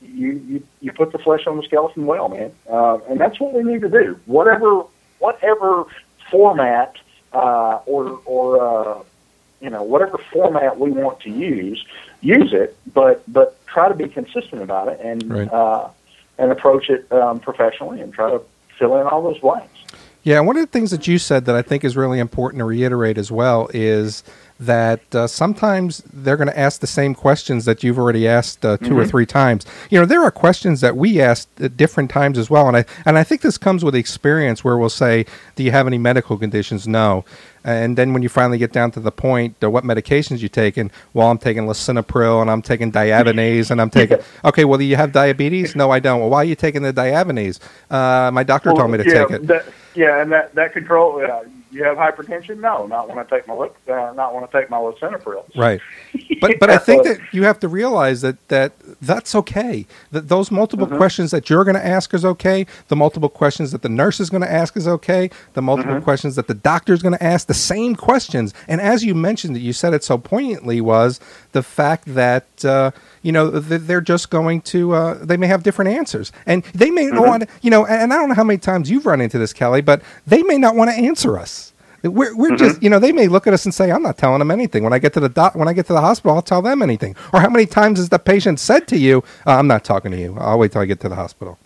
you, 0.00 0.32
you 0.46 0.62
you 0.80 0.92
put 0.92 1.12
the 1.12 1.18
flesh 1.18 1.46
on 1.46 1.58
the 1.58 1.62
skeleton 1.62 2.06
well, 2.06 2.30
man, 2.30 2.52
uh, 2.70 2.98
and 3.10 3.20
that's 3.20 3.38
what 3.38 3.52
we 3.52 3.62
need 3.62 3.82
to 3.82 3.90
do. 3.90 4.18
Whatever 4.24 4.84
whatever 5.18 5.84
format 6.30 6.96
uh, 7.34 7.80
or 7.84 8.20
or 8.24 8.62
uh, 8.62 9.02
you 9.60 9.70
know 9.70 9.82
whatever 9.82 10.18
format 10.32 10.78
we 10.78 10.90
want 10.90 11.20
to 11.20 11.30
use, 11.30 11.84
use 12.20 12.52
it, 12.52 12.76
but 12.92 13.22
but 13.32 13.64
try 13.66 13.88
to 13.88 13.94
be 13.94 14.08
consistent 14.08 14.62
about 14.62 14.88
it 14.88 15.00
and 15.00 15.30
right. 15.30 15.52
uh, 15.52 15.88
and 16.38 16.52
approach 16.52 16.90
it 16.90 17.10
um, 17.12 17.40
professionally 17.40 18.00
and 18.00 18.12
try 18.12 18.30
to 18.30 18.40
fill 18.78 19.00
in 19.00 19.06
all 19.06 19.22
those 19.22 19.38
blanks. 19.38 19.72
Yeah, 20.26 20.40
one 20.40 20.56
of 20.56 20.62
the 20.62 20.66
things 20.66 20.90
that 20.90 21.06
you 21.06 21.18
said 21.18 21.44
that 21.44 21.54
I 21.54 21.62
think 21.62 21.84
is 21.84 21.96
really 21.96 22.18
important 22.18 22.58
to 22.58 22.64
reiterate 22.64 23.16
as 23.16 23.30
well 23.30 23.70
is 23.72 24.24
that 24.58 25.14
uh, 25.14 25.28
sometimes 25.28 25.98
they're 26.12 26.36
going 26.36 26.48
to 26.48 26.58
ask 26.58 26.80
the 26.80 26.86
same 26.88 27.14
questions 27.14 27.64
that 27.66 27.84
you've 27.84 27.96
already 27.96 28.26
asked 28.26 28.64
uh, 28.64 28.76
2 28.78 28.86
mm-hmm. 28.86 28.98
or 28.98 29.06
three 29.06 29.24
times. 29.24 29.64
You 29.88 30.00
know, 30.00 30.04
there 30.04 30.22
are 30.24 30.32
questions 30.32 30.80
that 30.80 30.96
we 30.96 31.20
asked 31.20 31.60
at 31.60 31.76
different 31.76 32.10
times 32.10 32.38
as 32.38 32.50
well, 32.50 32.66
and 32.66 32.76
I 32.76 32.84
and 33.04 33.16
I 33.16 33.22
think 33.22 33.42
this 33.42 33.56
comes 33.56 33.84
with 33.84 33.94
experience 33.94 34.64
where 34.64 34.76
we'll 34.76 34.88
say, 34.88 35.26
"Do 35.54 35.62
you 35.62 35.70
have 35.70 35.86
any 35.86 35.98
medical 35.98 36.36
conditions?" 36.36 36.88
No. 36.88 37.24
And 37.66 37.98
then 37.98 38.12
when 38.12 38.22
you 38.22 38.28
finally 38.28 38.58
get 38.58 38.72
down 38.72 38.92
to 38.92 39.00
the 39.00 39.10
point, 39.10 39.56
uh, 39.60 39.68
what 39.68 39.82
medications 39.82 40.40
you're 40.40 40.48
taking? 40.48 40.88
Well, 41.14 41.28
I'm 41.28 41.36
taking 41.36 41.64
lisinopril 41.64 42.40
and 42.40 42.48
I'm 42.48 42.62
taking 42.62 42.92
Diabinese 42.92 43.72
and 43.72 43.80
I'm 43.80 43.90
taking. 44.00 44.18
Okay, 44.44 44.64
well, 44.64 44.78
do 44.78 44.84
you 44.84 44.94
have 44.94 45.10
diabetes? 45.10 45.74
No, 45.74 45.90
I 45.90 45.98
don't. 45.98 46.20
Well, 46.20 46.30
why 46.30 46.38
are 46.38 46.44
you 46.44 46.54
taking 46.54 46.82
the 46.82 46.92
Diabinese? 46.92 47.58
Uh, 47.90 48.30
my 48.30 48.44
doctor 48.44 48.68
well, 48.68 48.76
told 48.76 48.92
me 48.92 48.98
to 48.98 49.04
yeah, 49.04 49.14
take 49.14 49.30
it. 49.32 49.46
That, 49.48 49.66
yeah, 49.96 50.22
and 50.22 50.30
that 50.30 50.54
that 50.54 50.74
control. 50.74 51.20
Uh, 51.20 51.42
you 51.76 51.84
have 51.84 51.96
hypertension? 51.98 52.60
No, 52.60 52.86
not 52.86 53.08
when 53.08 53.18
I 53.18 53.24
take 53.24 53.46
my 53.46 53.54
uh, 53.54 54.12
not 54.14 54.34
when 54.34 54.44
I 54.44 54.46
take 54.46 54.70
my 54.70 54.78
lisinopril. 54.78 55.44
Right, 55.54 55.80
but 56.40 56.58
but 56.58 56.70
I 56.70 56.78
think 56.78 57.04
that 57.04 57.18
you 57.32 57.44
have 57.44 57.60
to 57.60 57.68
realize 57.68 58.22
that 58.22 58.48
that 58.48 58.72
that's 59.00 59.34
okay. 59.34 59.86
That 60.10 60.28
those 60.28 60.50
multiple 60.50 60.86
mm-hmm. 60.86 60.96
questions 60.96 61.30
that 61.30 61.50
you're 61.50 61.64
going 61.64 61.76
to 61.76 61.86
ask 61.86 62.14
is 62.14 62.24
okay. 62.24 62.66
The 62.88 62.96
multiple 62.96 63.28
questions 63.28 63.72
that 63.72 63.82
the 63.82 63.88
nurse 63.88 64.20
is 64.20 64.30
going 64.30 64.42
to 64.42 64.50
ask 64.50 64.76
is 64.76 64.88
okay. 64.88 65.30
The 65.52 65.62
multiple 65.62 65.94
mm-hmm. 65.94 66.04
questions 66.04 66.36
that 66.36 66.48
the 66.48 66.54
doctor 66.54 66.92
is 66.92 67.02
going 67.02 67.14
to 67.14 67.22
ask, 67.22 67.46
the 67.46 67.54
same 67.54 67.94
questions. 67.94 68.54
And 68.66 68.80
as 68.80 69.04
you 69.04 69.14
mentioned, 69.14 69.54
that 69.54 69.60
you 69.60 69.72
said 69.72 69.92
it 69.92 70.02
so 70.02 70.18
poignantly 70.18 70.80
was 70.80 71.20
the 71.52 71.62
fact 71.62 72.14
that. 72.14 72.64
Uh, 72.64 72.90
you 73.26 73.32
know 73.32 73.50
they're 73.50 74.00
just 74.00 74.30
going 74.30 74.60
to 74.60 74.92
uh, 74.92 75.14
they 75.14 75.36
may 75.36 75.48
have 75.48 75.64
different 75.64 75.90
answers 75.90 76.30
and 76.46 76.62
they 76.66 76.90
may 76.90 77.06
mm-hmm. 77.06 77.16
not 77.16 77.26
want 77.26 77.50
you 77.60 77.70
know 77.70 77.84
and 77.84 78.12
i 78.12 78.16
don't 78.16 78.28
know 78.28 78.34
how 78.34 78.44
many 78.44 78.58
times 78.58 78.88
you've 78.88 79.04
run 79.04 79.20
into 79.20 79.36
this 79.36 79.52
kelly 79.52 79.80
but 79.80 80.00
they 80.26 80.42
may 80.44 80.56
not 80.56 80.76
want 80.76 80.88
to 80.88 80.96
answer 80.96 81.36
us 81.36 81.72
we're, 82.04 82.36
we're 82.36 82.50
mm-hmm. 82.50 82.56
just 82.56 82.80
you 82.80 82.88
know 82.88 83.00
they 83.00 83.10
may 83.10 83.26
look 83.26 83.48
at 83.48 83.52
us 83.52 83.64
and 83.64 83.74
say 83.74 83.90
i'm 83.90 84.02
not 84.02 84.16
telling 84.16 84.38
them 84.38 84.52
anything 84.52 84.84
when 84.84 84.92
i 84.92 84.98
get 84.98 85.12
to 85.12 85.20
the 85.20 85.28
doc 85.28 85.56
when 85.56 85.66
i 85.66 85.72
get 85.72 85.86
to 85.86 85.92
the 85.92 86.00
hospital 86.00 86.36
i'll 86.36 86.42
tell 86.42 86.62
them 86.62 86.80
anything 86.82 87.16
or 87.32 87.40
how 87.40 87.50
many 87.50 87.66
times 87.66 87.98
has 87.98 88.08
the 88.10 88.18
patient 88.18 88.60
said 88.60 88.86
to 88.86 88.96
you 88.96 89.24
uh, 89.44 89.56
i'm 89.56 89.66
not 89.66 89.84
talking 89.84 90.12
to 90.12 90.18
you 90.18 90.36
i'll 90.38 90.58
wait 90.58 90.70
till 90.70 90.80
i 90.80 90.86
get 90.86 91.00
to 91.00 91.08
the 91.08 91.16
hospital 91.16 91.58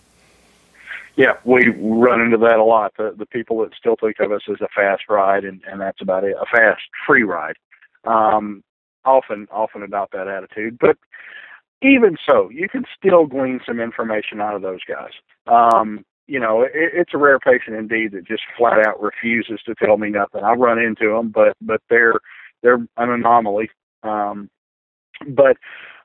yeah, 1.17 1.33
we 1.43 1.67
run 1.77 2.21
into 2.21 2.37
that 2.37 2.57
a 2.57 2.63
lot. 2.63 2.93
The 2.97 3.13
the 3.15 3.25
people 3.25 3.59
that 3.59 3.75
still 3.77 3.97
think 3.99 4.21
of 4.21 4.31
us 4.31 4.41
as 4.49 4.61
a 4.61 4.69
fast 4.73 5.03
ride, 5.09 5.43
and, 5.43 5.61
and 5.69 5.79
that's 5.79 6.01
about 6.01 6.23
it, 6.23 6.37
a 6.39 6.45
fast 6.45 6.81
free 7.05 7.23
ride. 7.23 7.57
Um, 8.05 8.63
often 9.05 9.47
often 9.51 9.83
adopt 9.83 10.13
that 10.13 10.27
attitude. 10.27 10.77
But 10.79 10.97
even 11.81 12.17
so, 12.27 12.49
you 12.49 12.67
can 12.69 12.85
still 12.97 13.25
glean 13.25 13.59
some 13.65 13.79
information 13.79 14.39
out 14.39 14.55
of 14.55 14.61
those 14.61 14.81
guys. 14.87 15.11
Um, 15.47 16.05
you 16.27 16.39
know, 16.39 16.61
it, 16.61 16.71
it's 16.73 17.13
a 17.13 17.17
rare 17.17 17.39
patient 17.39 17.75
indeed 17.75 18.11
that 18.13 18.27
just 18.27 18.43
flat 18.57 18.85
out 18.85 19.01
refuses 19.01 19.59
to 19.65 19.75
tell 19.75 19.97
me 19.97 20.09
nothing. 20.09 20.43
I 20.43 20.53
run 20.53 20.79
into 20.79 21.13
them, 21.13 21.29
but 21.29 21.55
but 21.61 21.81
they're 21.89 22.19
they're 22.61 22.75
an 22.75 23.09
anomaly. 23.09 23.69
Um, 24.03 24.49
but 25.27 25.57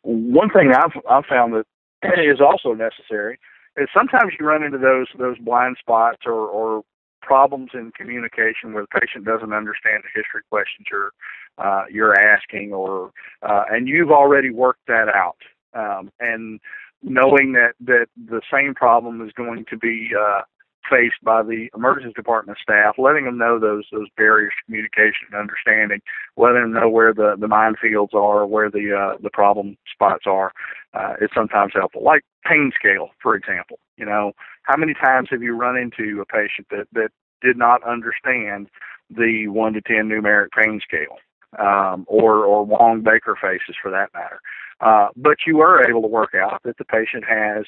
one 0.03 0.51
thing 0.51 0.73
I've 0.75 1.01
I've 1.09 1.27
found 1.27 1.55
that 1.55 1.67
is 2.19 2.41
also 2.41 2.75
necessary 2.75 3.39
is 3.77 3.89
sometimes 3.95 4.33
you 4.39 4.47
run 4.47 4.63
into 4.63 4.79
those 4.79 5.07
those 5.19 5.39
blind 5.39 5.77
spots 5.79 6.23
or 6.27 6.33
or 6.33 6.83
problems 7.23 7.71
in 7.75 7.91
communication 7.97 8.73
where 8.73 8.85
the 8.85 9.01
patient 9.01 9.25
doesn't 9.25 9.53
understand 9.53 10.03
the 10.05 10.09
history 10.15 10.43
questions 10.49 10.87
you're 10.91 11.11
uh, 11.59 11.85
you're 11.91 12.15
asking, 12.19 12.73
or 12.73 13.11
uh, 13.43 13.65
and 13.71 13.89
you've 13.89 14.11
already 14.11 14.51
worked 14.51 14.87
that 14.87 15.09
out, 15.09 15.39
um, 15.77 16.11
and 16.21 16.61
knowing 17.03 17.53
that 17.53 17.75
that 17.81 18.07
the 18.17 18.41
same 18.53 18.75
problem 18.75 19.25
is 19.27 19.33
going 19.33 19.65
to 19.71 19.77
be 19.77 20.11
uh, 20.19 20.43
faced 20.91 21.23
by 21.23 21.43
the 21.43 21.69
emergency 21.75 22.13
department 22.15 22.59
staff, 22.63 22.95
letting 22.99 23.25
them 23.25 23.39
know 23.39 23.59
those 23.59 23.85
those 23.93 24.09
barriers 24.17 24.53
to 24.59 24.65
communication 24.67 25.27
and 25.31 25.41
understanding, 25.41 26.01
letting 26.37 26.63
them 26.63 26.73
know 26.73 26.89
where 26.89 27.13
the 27.13 27.37
the 27.39 27.47
minefields 27.47 28.15
are, 28.15 28.47
where 28.47 28.71
the 28.71 28.93
uh, 28.93 29.19
the 29.23 29.31
problem 29.31 29.77
spots 29.93 30.25
are, 30.27 30.53
uh, 30.95 31.15
is 31.21 31.31
sometimes 31.35 31.73
helpful. 31.75 32.03
Like 32.03 32.23
pain 32.45 32.73
scale, 32.79 33.11
for 33.23 33.35
example. 33.35 33.79
You 33.97 34.07
know, 34.07 34.33
how 34.63 34.77
many 34.77 34.95
times 34.95 35.29
have 35.31 35.43
you 35.43 35.55
run 35.55 35.77
into 35.77 36.21
a 36.21 36.27
patient 36.27 36.69
that 36.71 36.87
that 36.93 37.11
did 37.43 37.57
not 37.57 37.83
understand 37.85 38.69
the 39.11 39.49
one 39.49 39.73
to 39.75 39.81
ten 39.81 40.09
numeric 40.09 40.49
pain 40.51 40.81
scale, 40.83 41.17
um, 41.59 42.05
or 42.09 42.45
or 42.45 42.65
Wong 42.65 43.03
Baker 43.03 43.37
faces 43.41 43.77
for 43.81 43.91
that 43.91 44.13
matter? 44.15 44.41
Uh, 44.81 45.09
but 45.17 45.39
you 45.47 45.57
were 45.57 45.89
able 45.89 46.03
to 46.03 46.09
work 46.09 46.35
out 46.35 46.61
that 46.65 46.77
the 46.79 46.85
patient 46.85 47.25
has 47.29 47.65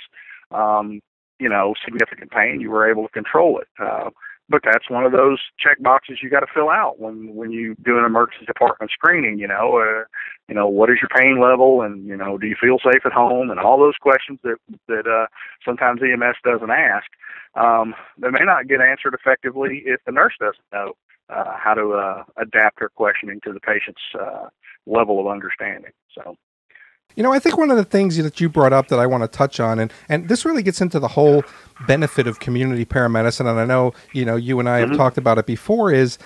um, 0.51 1.01
you 1.39 1.49
know, 1.49 1.75
significant 1.85 2.31
pain, 2.31 2.61
you 2.61 2.71
were 2.71 2.91
able 2.91 3.05
to 3.05 3.13
control 3.13 3.59
it. 3.61 3.69
Uh, 3.81 4.11
but 4.51 4.63
that's 4.65 4.89
one 4.89 5.05
of 5.05 5.13
those 5.13 5.39
check 5.59 5.81
boxes 5.83 6.19
you 6.23 6.31
got 6.31 6.41
to 6.41 6.47
fill 6.55 6.71
out 6.71 6.99
when 6.99 7.35
when 7.35 7.53
you 7.53 7.75
do 7.85 7.99
an 7.99 8.05
emergency 8.05 8.47
department 8.47 8.91
screening. 8.91 9.39
You 9.39 9.47
know, 9.47 9.79
uh, 9.79 10.05
you 10.49 10.55
know 10.55 10.67
what 10.67 10.89
is 10.91 10.97
your 11.03 11.11
pain 11.15 11.39
level, 11.39 11.83
and 11.83 12.07
you 12.07 12.17
know, 12.17 12.39
do 12.39 12.47
you 12.47 12.57
feel 12.59 12.79
safe 12.79 13.05
at 13.05 13.13
home, 13.13 13.51
and 13.51 13.61
all 13.61 13.79
those 13.79 13.97
questions 14.01 14.39
that 14.45 14.57
that 14.89 15.07
uh, 15.07 15.27
sometimes 15.65 16.01
EMS 16.03 16.37
doesn't 16.45 16.71
ask. 16.71 17.07
Um, 17.57 17.95
they 18.17 18.31
may 18.31 18.45
not 18.45 18.69
get 18.69 18.81
answered 18.81 19.13
effectively 19.13 19.83
if 19.85 20.01
the 20.07 20.13
nurse 20.13 20.35
doesn't 20.41 20.65
know 20.73 20.95
uh, 21.29 21.53
how 21.55 21.75
to 21.75 21.93
uh, 21.93 22.25
adapt 22.39 22.81
her 22.81 22.89
questioning 22.89 23.41
to 23.45 23.53
the 23.53 23.61
patient's 23.61 24.01
uh, 24.19 24.49
level 24.87 25.21
of 25.21 25.27
understanding. 25.27 25.93
So. 26.15 26.37
You 27.17 27.23
know, 27.25 27.33
I 27.33 27.41
think 27.41 27.59
one 27.59 27.71
of 27.71 27.77
the 27.77 27.85
things 27.85 28.17
that 28.17 28.41
you 28.41 28.49
brought 28.49 28.73
up 28.73 28.89
that 28.89 29.01
I 29.01 29.07
want 29.07 29.25
to 29.25 29.29
touch 29.29 29.59
on, 29.59 29.81
and, 29.81 29.93
and 30.09 30.29
this 30.29 30.45
really 30.45 30.63
gets 30.63 30.81
into 30.81 31.01
the 31.01 31.09
whole 31.09 31.43
benefit 31.87 32.29
of 32.29 32.39
community 32.39 32.85
paramedicine, 32.85 33.51
and 33.51 33.59
I 33.59 33.65
know, 33.65 33.93
you 34.13 34.25
know, 34.25 34.37
you 34.37 34.61
and 34.61 34.69
I 34.69 34.79
have 34.79 34.91
mm-hmm. 34.91 34.99
talked 34.99 35.19
about 35.19 35.37
it 35.39 35.47
before, 35.47 35.93
is 35.93 36.19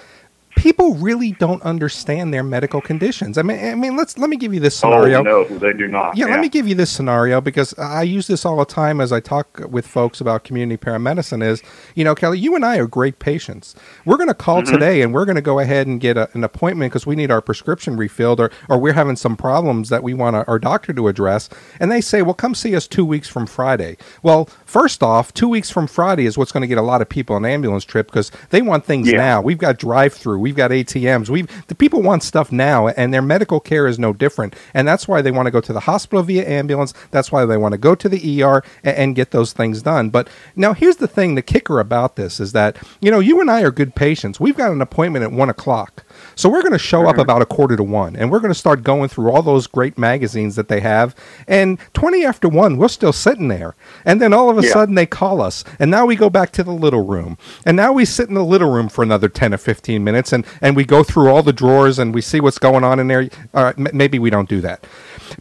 people 0.62 0.94
really 0.94 1.32
don't 1.32 1.60
understand 1.62 2.32
their 2.32 2.44
medical 2.44 2.80
conditions. 2.80 3.36
I 3.36 3.42
mean, 3.42 3.58
I 3.58 3.74
mean, 3.74 3.96
let's 3.96 4.16
let 4.16 4.30
me 4.30 4.36
give 4.36 4.54
you 4.54 4.60
this 4.60 4.76
scenario. 4.76 5.18
Oh 5.18 5.22
no, 5.22 5.44
they 5.44 5.72
do 5.72 5.88
not. 5.88 6.16
Yeah, 6.16 6.26
yeah, 6.26 6.34
let 6.34 6.40
me 6.40 6.48
give 6.48 6.68
you 6.68 6.76
this 6.76 6.88
scenario 6.88 7.40
because 7.40 7.74
I 7.78 8.04
use 8.04 8.28
this 8.28 8.44
all 8.44 8.56
the 8.58 8.64
time 8.64 9.00
as 9.00 9.10
I 9.10 9.18
talk 9.18 9.60
with 9.68 9.84
folks 9.84 10.20
about 10.20 10.44
community 10.44 10.80
paramedicine. 10.80 11.42
Is 11.42 11.64
you 11.96 12.04
know, 12.04 12.14
Kelly, 12.14 12.38
you 12.38 12.54
and 12.54 12.64
I 12.64 12.78
are 12.78 12.86
great 12.86 13.18
patients. 13.18 13.74
We're 14.04 14.16
going 14.16 14.28
to 14.28 14.34
call 14.34 14.62
mm-hmm. 14.62 14.72
today 14.72 15.02
and 15.02 15.12
we're 15.12 15.24
going 15.24 15.34
to 15.34 15.42
go 15.42 15.58
ahead 15.58 15.88
and 15.88 16.00
get 16.00 16.16
a, 16.16 16.30
an 16.32 16.44
appointment 16.44 16.92
because 16.92 17.06
we 17.06 17.16
need 17.16 17.32
our 17.32 17.40
prescription 17.40 17.96
refilled 17.96 18.38
or 18.38 18.52
or 18.68 18.78
we're 18.78 18.92
having 18.92 19.16
some 19.16 19.36
problems 19.36 19.88
that 19.88 20.04
we 20.04 20.14
want 20.14 20.36
our 20.36 20.58
doctor 20.60 20.92
to 20.92 21.08
address. 21.08 21.48
And 21.80 21.90
they 21.90 22.00
say, 22.00 22.22
well, 22.22 22.34
come 22.34 22.54
see 22.54 22.76
us 22.76 22.86
two 22.86 23.04
weeks 23.04 23.28
from 23.28 23.48
Friday. 23.48 23.96
Well, 24.22 24.44
first 24.64 25.02
off, 25.02 25.34
two 25.34 25.48
weeks 25.48 25.70
from 25.70 25.88
Friday 25.88 26.24
is 26.24 26.38
what's 26.38 26.52
going 26.52 26.60
to 26.60 26.68
get 26.68 26.78
a 26.78 26.82
lot 26.82 27.02
of 27.02 27.08
people 27.08 27.36
an 27.36 27.44
ambulance 27.44 27.84
trip 27.84 28.06
because 28.06 28.30
they 28.50 28.62
want 28.62 28.84
things 28.84 29.10
yeah. 29.10 29.18
now. 29.18 29.42
We've 29.42 29.58
got 29.58 29.76
drive 29.76 30.12
through 30.12 30.38
we've 30.52 30.56
got 30.58 30.70
ATMs. 30.70 31.30
We've 31.30 31.66
the 31.68 31.74
people 31.74 32.02
want 32.02 32.22
stuff 32.22 32.52
now, 32.52 32.88
and 32.88 33.12
their 33.12 33.22
medical 33.22 33.58
care 33.58 33.86
is 33.86 33.98
no 33.98 34.12
different. 34.12 34.54
And 34.74 34.86
that's 34.86 35.08
why 35.08 35.22
they 35.22 35.30
want 35.30 35.46
to 35.46 35.50
go 35.50 35.62
to 35.62 35.72
the 35.72 35.80
hospital 35.80 36.22
via 36.22 36.46
ambulance. 36.46 36.92
That's 37.10 37.32
why 37.32 37.46
they 37.46 37.56
want 37.56 37.72
to 37.72 37.78
go 37.78 37.94
to 37.94 38.08
the 38.08 38.42
ER 38.42 38.62
and, 38.84 38.96
and 38.96 39.16
get 39.16 39.30
those 39.30 39.52
things 39.52 39.82
done. 39.82 40.10
But 40.10 40.28
now 40.54 40.74
here's 40.74 40.96
the 40.96 41.08
thing: 41.08 41.34
the 41.34 41.42
kicker 41.42 41.80
about 41.80 42.16
this 42.16 42.38
is 42.38 42.52
that 42.52 42.76
you 43.00 43.10
know 43.10 43.20
you 43.20 43.40
and 43.40 43.50
I 43.50 43.62
are 43.62 43.70
good 43.70 43.94
patients. 43.94 44.38
We've 44.38 44.56
got 44.56 44.72
an 44.72 44.82
appointment 44.82 45.24
at 45.24 45.32
one 45.32 45.48
o'clock. 45.48 46.04
So 46.34 46.48
we're 46.48 46.62
going 46.62 46.72
to 46.72 46.78
show 46.78 47.06
up 47.08 47.18
about 47.18 47.42
a 47.42 47.46
quarter 47.46 47.76
to 47.76 47.82
one, 47.82 48.16
and 48.16 48.30
we're 48.30 48.40
going 48.40 48.52
to 48.52 48.58
start 48.58 48.82
going 48.82 49.08
through 49.08 49.30
all 49.30 49.42
those 49.42 49.66
great 49.66 49.98
magazines 49.98 50.56
that 50.56 50.68
they 50.68 50.80
have. 50.80 51.14
And 51.46 51.78
twenty 51.92 52.24
after 52.24 52.48
one, 52.48 52.76
we're 52.78 52.88
still 52.88 53.12
sitting 53.12 53.48
there, 53.48 53.74
and 54.04 54.20
then 54.20 54.32
all 54.32 54.50
of 54.50 54.58
a 54.58 54.62
yeah. 54.62 54.72
sudden 54.72 54.94
they 54.94 55.06
call 55.06 55.40
us, 55.40 55.64
and 55.78 55.90
now 55.90 56.06
we 56.06 56.16
go 56.16 56.30
back 56.30 56.52
to 56.52 56.64
the 56.64 56.72
little 56.72 57.04
room, 57.04 57.36
and 57.66 57.76
now 57.76 57.92
we 57.92 58.04
sit 58.04 58.28
in 58.28 58.34
the 58.34 58.44
little 58.44 58.70
room 58.70 58.88
for 58.88 59.02
another 59.02 59.28
ten 59.28 59.52
or 59.52 59.58
fifteen 59.58 60.04
minutes, 60.04 60.32
and 60.32 60.46
and 60.60 60.76
we 60.76 60.84
go 60.84 61.02
through 61.02 61.28
all 61.28 61.42
the 61.42 61.52
drawers 61.52 61.98
and 61.98 62.14
we 62.14 62.20
see 62.20 62.40
what's 62.40 62.58
going 62.58 62.84
on 62.84 62.98
in 62.98 63.08
there. 63.08 63.28
All 63.54 63.64
right, 63.64 63.78
m- 63.78 63.88
maybe 63.92 64.18
we 64.18 64.30
don't 64.30 64.48
do 64.48 64.60
that, 64.62 64.86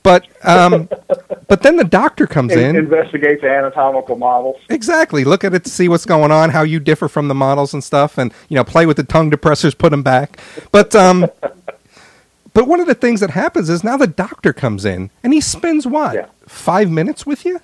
but 0.03 0.27
um, 0.43 0.89
but 1.47 1.61
then 1.63 1.77
the 1.77 1.83
doctor 1.83 2.27
comes 2.27 2.53
in, 2.53 2.75
investigates 2.75 3.43
anatomical 3.43 4.15
models. 4.15 4.57
Exactly, 4.69 5.23
look 5.23 5.43
at 5.43 5.53
it 5.53 5.63
to 5.63 5.69
see 5.69 5.87
what's 5.87 6.05
going 6.05 6.31
on, 6.31 6.49
how 6.49 6.63
you 6.63 6.79
differ 6.79 7.07
from 7.07 7.27
the 7.27 7.35
models 7.35 7.73
and 7.73 7.83
stuff, 7.83 8.17
and 8.17 8.33
you 8.49 8.55
know, 8.55 8.63
play 8.63 8.85
with 8.85 8.97
the 8.97 9.03
tongue 9.03 9.31
depressors, 9.31 9.77
put 9.77 9.89
them 9.89 10.03
back. 10.03 10.39
But 10.71 10.95
um, 10.95 11.29
but 12.53 12.67
one 12.67 12.79
of 12.79 12.87
the 12.87 12.95
things 12.95 13.19
that 13.21 13.31
happens 13.31 13.69
is 13.69 13.83
now 13.83 13.97
the 13.97 14.07
doctor 14.07 14.53
comes 14.53 14.85
in 14.85 15.09
and 15.23 15.33
he 15.33 15.41
spends 15.41 15.87
what 15.87 16.15
yeah. 16.15 16.25
five 16.47 16.89
minutes 16.89 17.25
with 17.25 17.45
you. 17.45 17.59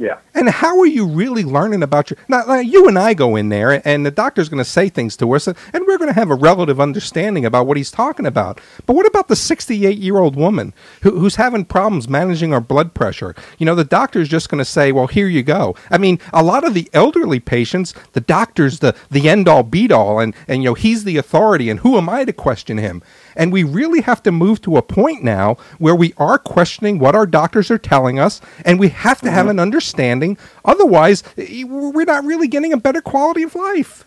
Yeah. 0.00 0.18
And 0.32 0.48
how 0.48 0.80
are 0.80 0.86
you 0.86 1.06
really 1.06 1.44
learning 1.44 1.82
about 1.82 2.08
your? 2.08 2.16
Like 2.30 2.66
you 2.66 2.88
and 2.88 2.98
I 2.98 3.12
go 3.12 3.36
in 3.36 3.50
there, 3.50 3.86
and 3.86 4.06
the 4.06 4.10
doctor's 4.10 4.48
going 4.48 4.56
to 4.56 4.64
say 4.64 4.88
things 4.88 5.14
to 5.18 5.30
us, 5.34 5.46
and 5.46 5.56
we're 5.74 5.98
going 5.98 6.08
to 6.08 6.18
have 6.18 6.30
a 6.30 6.34
relative 6.34 6.80
understanding 6.80 7.44
about 7.44 7.66
what 7.66 7.76
he's 7.76 7.90
talking 7.90 8.24
about. 8.24 8.62
But 8.86 8.96
what 8.96 9.06
about 9.06 9.28
the 9.28 9.36
68 9.36 9.98
year 9.98 10.16
old 10.16 10.36
woman 10.36 10.72
who, 11.02 11.20
who's 11.20 11.36
having 11.36 11.66
problems 11.66 12.08
managing 12.08 12.52
her 12.52 12.62
blood 12.62 12.94
pressure? 12.94 13.34
You 13.58 13.66
know, 13.66 13.74
the 13.74 13.84
doctor's 13.84 14.30
just 14.30 14.48
going 14.48 14.60
to 14.60 14.64
say, 14.64 14.90
"Well, 14.90 15.06
here 15.06 15.28
you 15.28 15.42
go." 15.42 15.76
I 15.90 15.98
mean, 15.98 16.18
a 16.32 16.42
lot 16.42 16.64
of 16.64 16.72
the 16.72 16.88
elderly 16.94 17.38
patients, 17.38 17.92
the 18.14 18.22
doctor's 18.22 18.78
the 18.78 18.96
the 19.10 19.28
end 19.28 19.48
all 19.48 19.64
beat 19.64 19.92
all, 19.92 20.18
and 20.18 20.34
and 20.48 20.62
you 20.62 20.70
know 20.70 20.74
he's 20.74 21.04
the 21.04 21.18
authority, 21.18 21.68
and 21.68 21.80
who 21.80 21.98
am 21.98 22.08
I 22.08 22.24
to 22.24 22.32
question 22.32 22.78
him? 22.78 23.02
And 23.36 23.52
we 23.52 23.62
really 23.62 24.00
have 24.02 24.22
to 24.24 24.32
move 24.32 24.60
to 24.62 24.76
a 24.76 24.82
point 24.82 25.22
now 25.22 25.54
where 25.78 25.94
we 25.94 26.14
are 26.16 26.38
questioning 26.38 26.98
what 26.98 27.14
our 27.14 27.26
doctors 27.26 27.70
are 27.70 27.78
telling 27.78 28.18
us, 28.18 28.40
and 28.64 28.78
we 28.78 28.88
have 28.88 29.20
to 29.20 29.26
mm-hmm. 29.26 29.34
have 29.34 29.48
an 29.48 29.58
understanding. 29.58 30.38
Otherwise, 30.64 31.22
we're 31.36 32.04
not 32.04 32.24
really 32.24 32.48
getting 32.48 32.72
a 32.72 32.76
better 32.76 33.00
quality 33.00 33.42
of 33.42 33.54
life. 33.54 34.04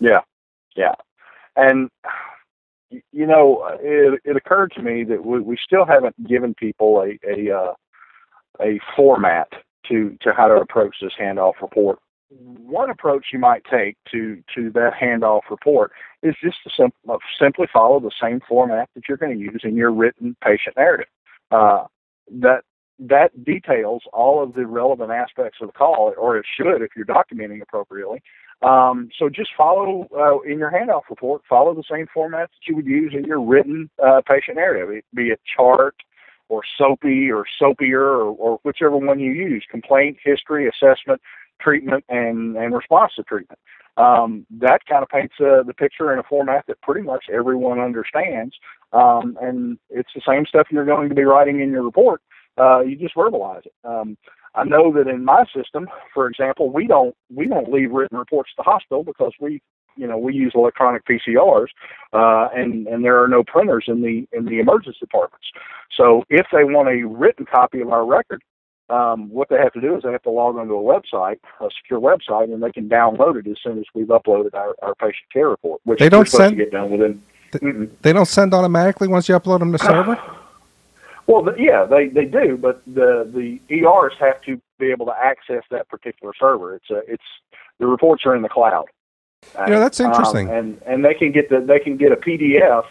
Yeah, 0.00 0.20
yeah. 0.76 0.94
And, 1.56 1.90
you 2.90 3.26
know, 3.26 3.66
it, 3.80 4.20
it 4.24 4.36
occurred 4.36 4.72
to 4.76 4.82
me 4.82 5.04
that 5.04 5.24
we, 5.24 5.40
we 5.40 5.56
still 5.62 5.84
haven't 5.84 6.28
given 6.28 6.54
people 6.54 7.00
a, 7.02 7.18
a, 7.28 7.56
uh, 7.56 7.72
a 8.60 8.80
format 8.96 9.48
to, 9.88 10.16
to 10.22 10.32
how 10.32 10.48
to 10.48 10.54
approach 10.54 10.96
this 11.00 11.12
handoff 11.20 11.54
report 11.60 11.98
one 12.38 12.90
approach 12.90 13.26
you 13.32 13.38
might 13.38 13.62
take 13.70 13.96
to 14.10 14.42
to 14.54 14.70
that 14.70 14.92
handoff 15.00 15.42
report 15.50 15.92
is 16.22 16.34
just 16.42 16.58
to 16.64 16.70
sim- 16.76 16.92
uh, 17.08 17.16
simply 17.40 17.66
follow 17.72 18.00
the 18.00 18.12
same 18.20 18.40
format 18.48 18.88
that 18.94 19.04
you're 19.08 19.18
going 19.18 19.36
to 19.36 19.38
use 19.38 19.62
in 19.64 19.76
your 19.76 19.92
written 19.92 20.36
patient 20.42 20.76
narrative. 20.76 21.08
Uh, 21.50 21.84
that 22.30 22.62
that 22.98 23.44
details 23.44 24.02
all 24.12 24.42
of 24.42 24.54
the 24.54 24.66
relevant 24.66 25.10
aspects 25.10 25.58
of 25.60 25.68
the 25.68 25.72
call, 25.72 26.14
or 26.16 26.36
it 26.36 26.46
should 26.56 26.82
if 26.82 26.90
you're 26.94 27.04
documenting 27.04 27.60
appropriately. 27.60 28.22
Um, 28.62 29.10
so 29.18 29.28
just 29.28 29.50
follow 29.56 30.06
uh, 30.16 30.38
in 30.48 30.58
your 30.58 30.70
handoff 30.70 31.02
report, 31.10 31.42
follow 31.48 31.74
the 31.74 31.82
same 31.90 32.06
format 32.14 32.50
that 32.50 32.68
you 32.68 32.76
would 32.76 32.86
use 32.86 33.12
in 33.16 33.24
your 33.24 33.42
written 33.42 33.90
uh, 34.02 34.20
patient 34.26 34.56
narrative, 34.56 35.02
be 35.14 35.28
it 35.28 35.40
chart 35.56 35.96
or 36.48 36.62
SOAPIE 36.78 37.30
or 37.30 37.44
SOAPier 37.60 37.94
or, 37.94 38.36
or 38.36 38.60
whichever 38.62 38.96
one 38.96 39.18
you 39.18 39.32
use, 39.32 39.64
complaint, 39.68 40.18
history, 40.22 40.68
assessment, 40.68 41.20
treatment 41.62 42.04
and, 42.08 42.56
and 42.56 42.74
response 42.74 43.12
to 43.16 43.22
treatment. 43.22 43.58
Um, 43.96 44.46
that 44.58 44.80
kind 44.88 45.02
of 45.02 45.08
paints 45.08 45.34
uh, 45.38 45.62
the 45.66 45.74
picture 45.74 46.12
in 46.12 46.18
a 46.18 46.22
format 46.22 46.64
that 46.66 46.80
pretty 46.80 47.02
much 47.02 47.26
everyone 47.32 47.78
understands. 47.78 48.54
Um, 48.92 49.36
and 49.40 49.78
it's 49.90 50.10
the 50.14 50.22
same 50.26 50.46
stuff 50.46 50.68
you're 50.70 50.86
going 50.86 51.08
to 51.08 51.14
be 51.14 51.24
writing 51.24 51.60
in 51.60 51.70
your 51.70 51.82
report. 51.82 52.22
Uh, 52.58 52.80
you 52.80 52.96
just 52.96 53.14
verbalize 53.14 53.66
it. 53.66 53.72
Um, 53.84 54.16
I 54.54 54.64
know 54.64 54.92
that 54.92 55.08
in 55.08 55.24
my 55.24 55.44
system, 55.54 55.88
for 56.12 56.26
example, 56.28 56.70
we 56.70 56.86
don't 56.86 57.14
we 57.34 57.46
don't 57.46 57.72
leave 57.72 57.90
written 57.90 58.18
reports 58.18 58.50
to 58.50 58.54
the 58.58 58.70
hospital 58.70 59.02
because 59.02 59.32
we 59.40 59.62
you 59.96 60.06
know 60.06 60.18
we 60.18 60.34
use 60.34 60.52
electronic 60.54 61.02
PCRs, 61.06 61.68
uh, 62.12 62.48
and 62.54 62.86
and 62.86 63.02
there 63.04 63.22
are 63.22 63.28
no 63.28 63.42
printers 63.42 63.84
in 63.88 64.02
the 64.02 64.26
in 64.36 64.44
the 64.44 64.58
emergency 64.58 64.98
departments. 65.00 65.46
So 65.96 66.24
if 66.28 66.46
they 66.52 66.64
want 66.64 66.88
a 66.88 67.06
written 67.06 67.46
copy 67.46 67.80
of 67.80 67.88
our 67.88 68.04
record, 68.04 68.42
um, 68.92 69.30
what 69.30 69.48
they 69.48 69.56
have 69.56 69.72
to 69.72 69.80
do 69.80 69.96
is 69.96 70.02
they 70.02 70.12
have 70.12 70.22
to 70.22 70.30
log 70.30 70.56
onto 70.56 70.74
a 70.74 70.82
website, 70.82 71.38
a 71.60 71.68
secure 71.80 71.98
website, 72.00 72.52
and 72.52 72.62
they 72.62 72.70
can 72.70 72.88
download 72.88 73.36
it 73.36 73.46
as 73.50 73.56
soon 73.62 73.78
as 73.78 73.84
we've 73.94 74.08
uploaded 74.08 74.54
our, 74.54 74.74
our 74.82 74.94
patient 74.94 75.32
care 75.32 75.48
report, 75.48 75.80
which 75.84 75.98
they 75.98 76.08
don't 76.10 76.28
send 76.28 76.56
get 76.56 76.70
done 76.70 76.90
within. 76.90 77.22
They 78.02 78.12
don't 78.12 78.26
send 78.26 78.52
automatically 78.54 79.08
once 79.08 79.28
you 79.28 79.34
upload 79.38 79.60
them 79.60 79.72
to 79.72 79.78
server. 79.78 80.20
Well, 81.28 81.44
the, 81.44 81.54
yeah, 81.56 81.84
they 81.84 82.08
they 82.08 82.24
do, 82.24 82.56
but 82.56 82.82
the 82.84 83.30
the 83.32 83.60
ERs 83.72 84.12
have 84.18 84.42
to 84.42 84.60
be 84.80 84.90
able 84.90 85.06
to 85.06 85.14
access 85.16 85.62
that 85.70 85.88
particular 85.88 86.32
server. 86.38 86.74
It's 86.74 86.90
a 86.90 87.00
it's 87.06 87.22
the 87.78 87.86
reports 87.86 88.26
are 88.26 88.34
in 88.34 88.42
the 88.42 88.48
cloud. 88.48 88.86
You 89.66 89.74
know, 89.74 89.80
that's 89.80 90.00
Um, 90.00 90.06
interesting. 90.08 90.48
and 90.50 90.82
and 90.84 91.04
they 91.04 91.14
can 91.14 91.30
get 91.30 91.48
the 91.48 91.60
they 91.60 91.78
can 91.78 91.96
get 91.96 92.10
a 92.10 92.16
PDF 92.16 92.86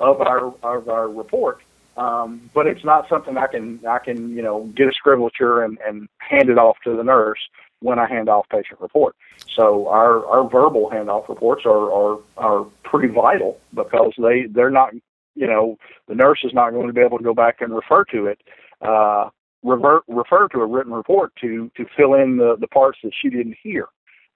of 0.00 0.20
our 0.20 0.52
of 0.64 0.88
our 0.88 1.08
report, 1.08 1.60
um, 1.96 2.50
but 2.54 2.66
it's 2.66 2.84
not 2.84 3.08
something 3.08 3.36
I 3.36 3.46
can 3.46 3.80
I 3.86 3.98
can 3.98 4.30
you 4.30 4.42
know 4.42 4.64
get 4.76 4.88
a 4.88 4.92
scrivenature 4.92 5.62
and 5.62 5.78
and 5.86 6.08
hand 6.18 6.50
it 6.50 6.58
off 6.58 6.76
to 6.84 6.96
the 6.96 7.04
nurse 7.04 7.40
when 7.80 7.98
I 7.98 8.06
hand 8.08 8.28
off 8.28 8.48
patient 8.48 8.80
report. 8.80 9.16
So 9.48 9.88
our 9.88 10.24
our 10.26 10.48
verbal 10.48 10.90
handoff 10.92 11.28
reports 11.28 11.62
are 11.64 11.92
are 11.92 12.18
are 12.36 12.66
pretty 12.84 13.08
vital 13.08 13.58
because 13.74 14.12
they 14.18 14.46
they're 14.46 14.70
not 14.70 14.92
you 15.34 15.46
know 15.46 15.78
the 16.08 16.14
nurse 16.14 16.40
is 16.44 16.52
not 16.52 16.70
going 16.70 16.86
to 16.86 16.92
be 16.92 17.00
able 17.00 17.18
to 17.18 17.24
go 17.24 17.34
back 17.34 17.60
and 17.60 17.74
refer 17.74 18.04
to 18.06 18.26
it. 18.26 18.40
Uh, 18.82 19.30
revert 19.62 20.02
refer 20.06 20.48
to 20.48 20.60
a 20.60 20.66
written 20.66 20.92
report 20.92 21.32
to 21.40 21.70
to 21.76 21.86
fill 21.96 22.14
in 22.14 22.36
the 22.36 22.56
the 22.60 22.68
parts 22.68 22.98
that 23.02 23.12
she 23.20 23.30
didn't 23.30 23.56
hear 23.62 23.88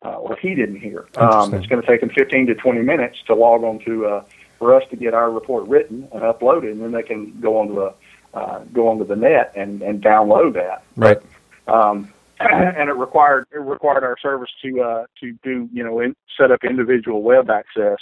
uh, 0.04 0.16
or 0.16 0.36
he 0.36 0.54
didn't 0.54 0.80
hear. 0.80 1.06
Um, 1.16 1.52
it's 1.54 1.66
going 1.66 1.80
to 1.80 1.86
take 1.86 2.00
them 2.00 2.10
15 2.10 2.46
to 2.46 2.54
20 2.54 2.80
minutes 2.82 3.18
to 3.26 3.34
log 3.34 3.62
on 3.62 3.78
to 3.80 4.06
uh, 4.06 4.24
for 4.60 4.76
us 4.76 4.84
to 4.90 4.96
get 4.96 5.14
our 5.14 5.30
report 5.30 5.66
written 5.66 6.06
and 6.12 6.22
uploaded, 6.22 6.70
and 6.70 6.82
then 6.82 6.92
they 6.92 7.02
can 7.02 7.40
go 7.40 7.58
onto 7.58 7.74
the 7.74 7.94
uh, 8.32 8.60
go 8.72 8.86
onto 8.86 9.04
the 9.04 9.16
net 9.16 9.52
and, 9.56 9.82
and 9.82 10.00
download 10.00 10.54
that. 10.54 10.84
Right. 10.94 11.18
Um, 11.66 12.12
and 12.40 12.88
it 12.88 12.92
required 12.92 13.46
it 13.52 13.58
required 13.58 14.04
our 14.04 14.16
service 14.22 14.50
to 14.62 14.80
uh, 14.80 15.06
to 15.20 15.32
do 15.42 15.68
you 15.72 15.82
know 15.82 15.98
in, 15.98 16.14
set 16.38 16.52
up 16.52 16.60
individual 16.62 17.22
web 17.22 17.50
access 17.50 17.98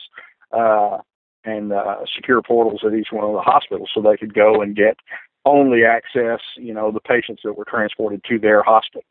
uh, 0.52 0.98
and 1.44 1.72
uh, 1.72 2.04
secure 2.14 2.42
portals 2.42 2.82
at 2.84 2.92
each 2.92 3.08
one 3.10 3.24
of 3.24 3.32
the 3.32 3.40
hospitals 3.40 3.88
so 3.94 4.02
they 4.02 4.16
could 4.16 4.34
go 4.34 4.60
and 4.60 4.76
get 4.76 4.96
only 5.44 5.84
access 5.84 6.40
you 6.56 6.74
know 6.74 6.90
the 6.90 7.00
patients 7.00 7.42
that 7.44 7.54
were 7.54 7.64
transported 7.64 8.22
to 8.24 8.38
their 8.38 8.62
hospital 8.62 9.04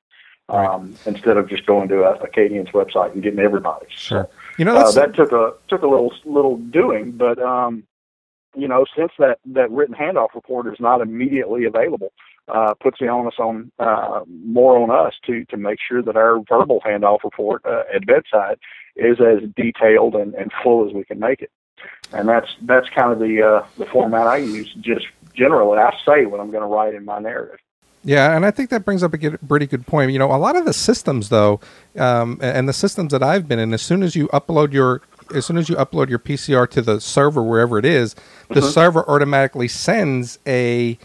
um, 0.49 0.95
instead 1.05 1.37
of 1.37 1.49
just 1.49 1.65
going 1.65 1.89
to 1.89 2.03
a 2.03 2.13
Acadian's 2.23 2.69
website 2.69 3.13
and 3.13 3.23
getting 3.23 3.39
everybody. 3.39 3.87
Sure. 3.89 4.29
You 4.57 4.65
know, 4.65 4.75
Uh, 4.75 4.91
that 4.91 5.13
took 5.13 5.31
a 5.31 5.53
took 5.67 5.83
a 5.83 5.87
little 5.87 6.13
little 6.25 6.57
doing, 6.57 7.11
but 7.11 7.39
um, 7.39 7.83
you 8.55 8.67
know, 8.67 8.85
since 8.95 9.11
that 9.19 9.39
that 9.45 9.69
written 9.71 9.95
handoff 9.95 10.33
report 10.33 10.67
is 10.67 10.79
not 10.79 11.01
immediately 11.01 11.65
available, 11.65 12.11
uh, 12.47 12.73
puts 12.73 12.97
the 12.99 13.07
onus 13.07 13.35
on 13.39 13.71
uh, 13.79 14.21
more 14.27 14.79
on 14.79 14.89
us 14.89 15.13
to 15.25 15.45
to 15.45 15.57
make 15.57 15.79
sure 15.87 16.01
that 16.01 16.15
our 16.15 16.39
verbal 16.49 16.81
handoff 16.85 17.23
report 17.23 17.61
uh, 17.65 17.83
at 17.93 18.05
bedside 18.05 18.57
is 18.95 19.19
as 19.21 19.47
detailed 19.55 20.15
and, 20.15 20.33
and 20.33 20.51
full 20.63 20.87
as 20.87 20.93
we 20.93 21.03
can 21.03 21.19
make 21.19 21.41
it. 21.41 21.51
And 22.11 22.27
that's 22.27 22.55
that's 22.63 22.89
kind 22.89 23.11
of 23.11 23.19
the 23.19 23.43
uh, 23.43 23.65
the 23.77 23.85
format 23.85 24.25
I 24.25 24.37
use. 24.37 24.73
Just 24.81 25.05
generally, 25.35 25.77
I 25.77 25.95
say 26.03 26.25
what 26.25 26.39
I'm 26.39 26.49
going 26.49 26.63
to 26.63 26.67
write 26.67 26.95
in 26.95 27.05
my 27.05 27.19
narrative. 27.19 27.59
Yeah, 28.07 28.37
and 28.37 28.45
I 28.45 28.51
think 28.51 28.69
that 28.69 28.85
brings 28.85 29.03
up 29.03 29.13
a 29.13 29.17
good, 29.17 29.37
pretty 29.49 29.67
good 29.67 29.85
point. 29.85 30.13
You 30.13 30.19
know, 30.19 30.33
a 30.33 30.39
lot 30.39 30.55
of 30.55 30.63
the 30.63 30.71
systems, 30.71 31.27
though, 31.27 31.59
um, 31.97 32.39
and 32.41 32.69
the 32.69 32.71
systems 32.73 33.11
that 33.11 33.21
I've 33.21 33.49
been 33.49 33.59
in, 33.59 33.73
as 33.73 33.81
soon 33.81 34.01
as 34.01 34.15
you 34.15 34.29
upload 34.29 34.71
your, 34.71 35.01
as 35.35 35.45
soon 35.45 35.57
as 35.57 35.67
you 35.67 35.75
upload 35.75 36.07
your 36.07 36.17
PCR 36.17 36.69
to 36.69 36.81
the 36.81 37.01
server 37.01 37.43
wherever 37.43 37.77
it 37.77 37.83
is, 37.83 38.15
the 38.49 38.61
server 38.61 39.03
automatically 39.09 39.67
sends 39.67 40.39
a 40.47 40.97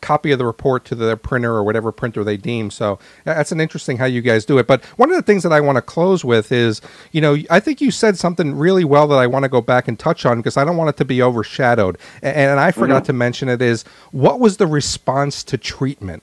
copy 0.00 0.32
of 0.32 0.38
the 0.38 0.46
report 0.46 0.84
to 0.86 0.94
their 0.94 1.16
printer 1.16 1.52
or 1.52 1.64
whatever 1.64 1.92
printer 1.92 2.24
they 2.24 2.36
deem. 2.36 2.70
So 2.70 2.98
that's 3.24 3.52
an 3.52 3.60
interesting 3.60 3.96
how 3.96 4.04
you 4.04 4.20
guys 4.20 4.44
do 4.44 4.58
it. 4.58 4.66
But 4.66 4.84
one 4.96 5.10
of 5.10 5.16
the 5.16 5.22
things 5.22 5.42
that 5.42 5.52
I 5.52 5.60
want 5.60 5.76
to 5.76 5.82
close 5.82 6.24
with 6.24 6.52
is, 6.52 6.80
you 7.12 7.20
know, 7.20 7.36
I 7.50 7.60
think 7.60 7.80
you 7.80 7.90
said 7.90 8.16
something 8.16 8.54
really 8.54 8.84
well 8.84 9.06
that 9.08 9.18
I 9.18 9.26
want 9.26 9.44
to 9.44 9.48
go 9.48 9.60
back 9.60 9.88
and 9.88 9.98
touch 9.98 10.26
on 10.26 10.38
because 10.38 10.56
I 10.56 10.64
don't 10.64 10.76
want 10.76 10.90
it 10.90 10.96
to 10.98 11.04
be 11.04 11.22
overshadowed. 11.22 11.98
And, 12.22 12.36
and 12.36 12.60
I 12.60 12.70
forgot 12.70 13.02
mm-hmm. 13.02 13.06
to 13.06 13.12
mention 13.12 13.48
it 13.48 13.62
is 13.62 13.84
what 14.12 14.40
was 14.40 14.56
the 14.56 14.66
response 14.66 15.42
to 15.44 15.58
treatment? 15.58 16.22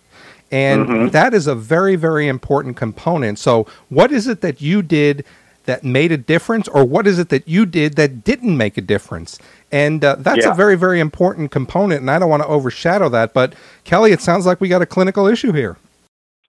And 0.51 0.87
mm-hmm. 0.87 1.07
that 1.09 1.33
is 1.33 1.47
a 1.47 1.55
very, 1.55 1.95
very 1.95 2.27
important 2.27 2.77
component. 2.77 3.39
So, 3.39 3.67
what 3.89 4.11
is 4.11 4.27
it 4.27 4.41
that 4.41 4.61
you 4.61 4.81
did 4.83 5.25
that 5.65 5.83
made 5.83 6.11
a 6.11 6.17
difference, 6.17 6.67
or 6.67 6.85
what 6.85 7.07
is 7.07 7.19
it 7.19 7.29
that 7.29 7.47
you 7.47 7.65
did 7.65 7.95
that 7.95 8.23
didn't 8.23 8.57
make 8.57 8.77
a 8.77 8.81
difference? 8.81 9.39
And 9.71 10.03
uh, 10.03 10.15
that's 10.19 10.45
Yeah. 10.45 10.51
a 10.51 10.55
very, 10.55 10.75
very 10.75 10.99
important 10.99 11.51
component. 11.51 12.01
And 12.01 12.09
I 12.09 12.19
don't 12.19 12.29
want 12.29 12.43
to 12.43 12.49
overshadow 12.49 13.09
that. 13.09 13.33
But, 13.33 13.55
Kelly, 13.83 14.11
it 14.11 14.21
sounds 14.21 14.45
like 14.45 14.61
we 14.61 14.67
got 14.67 14.81
a 14.81 14.85
clinical 14.85 15.27
issue 15.27 15.51
here. 15.51 15.77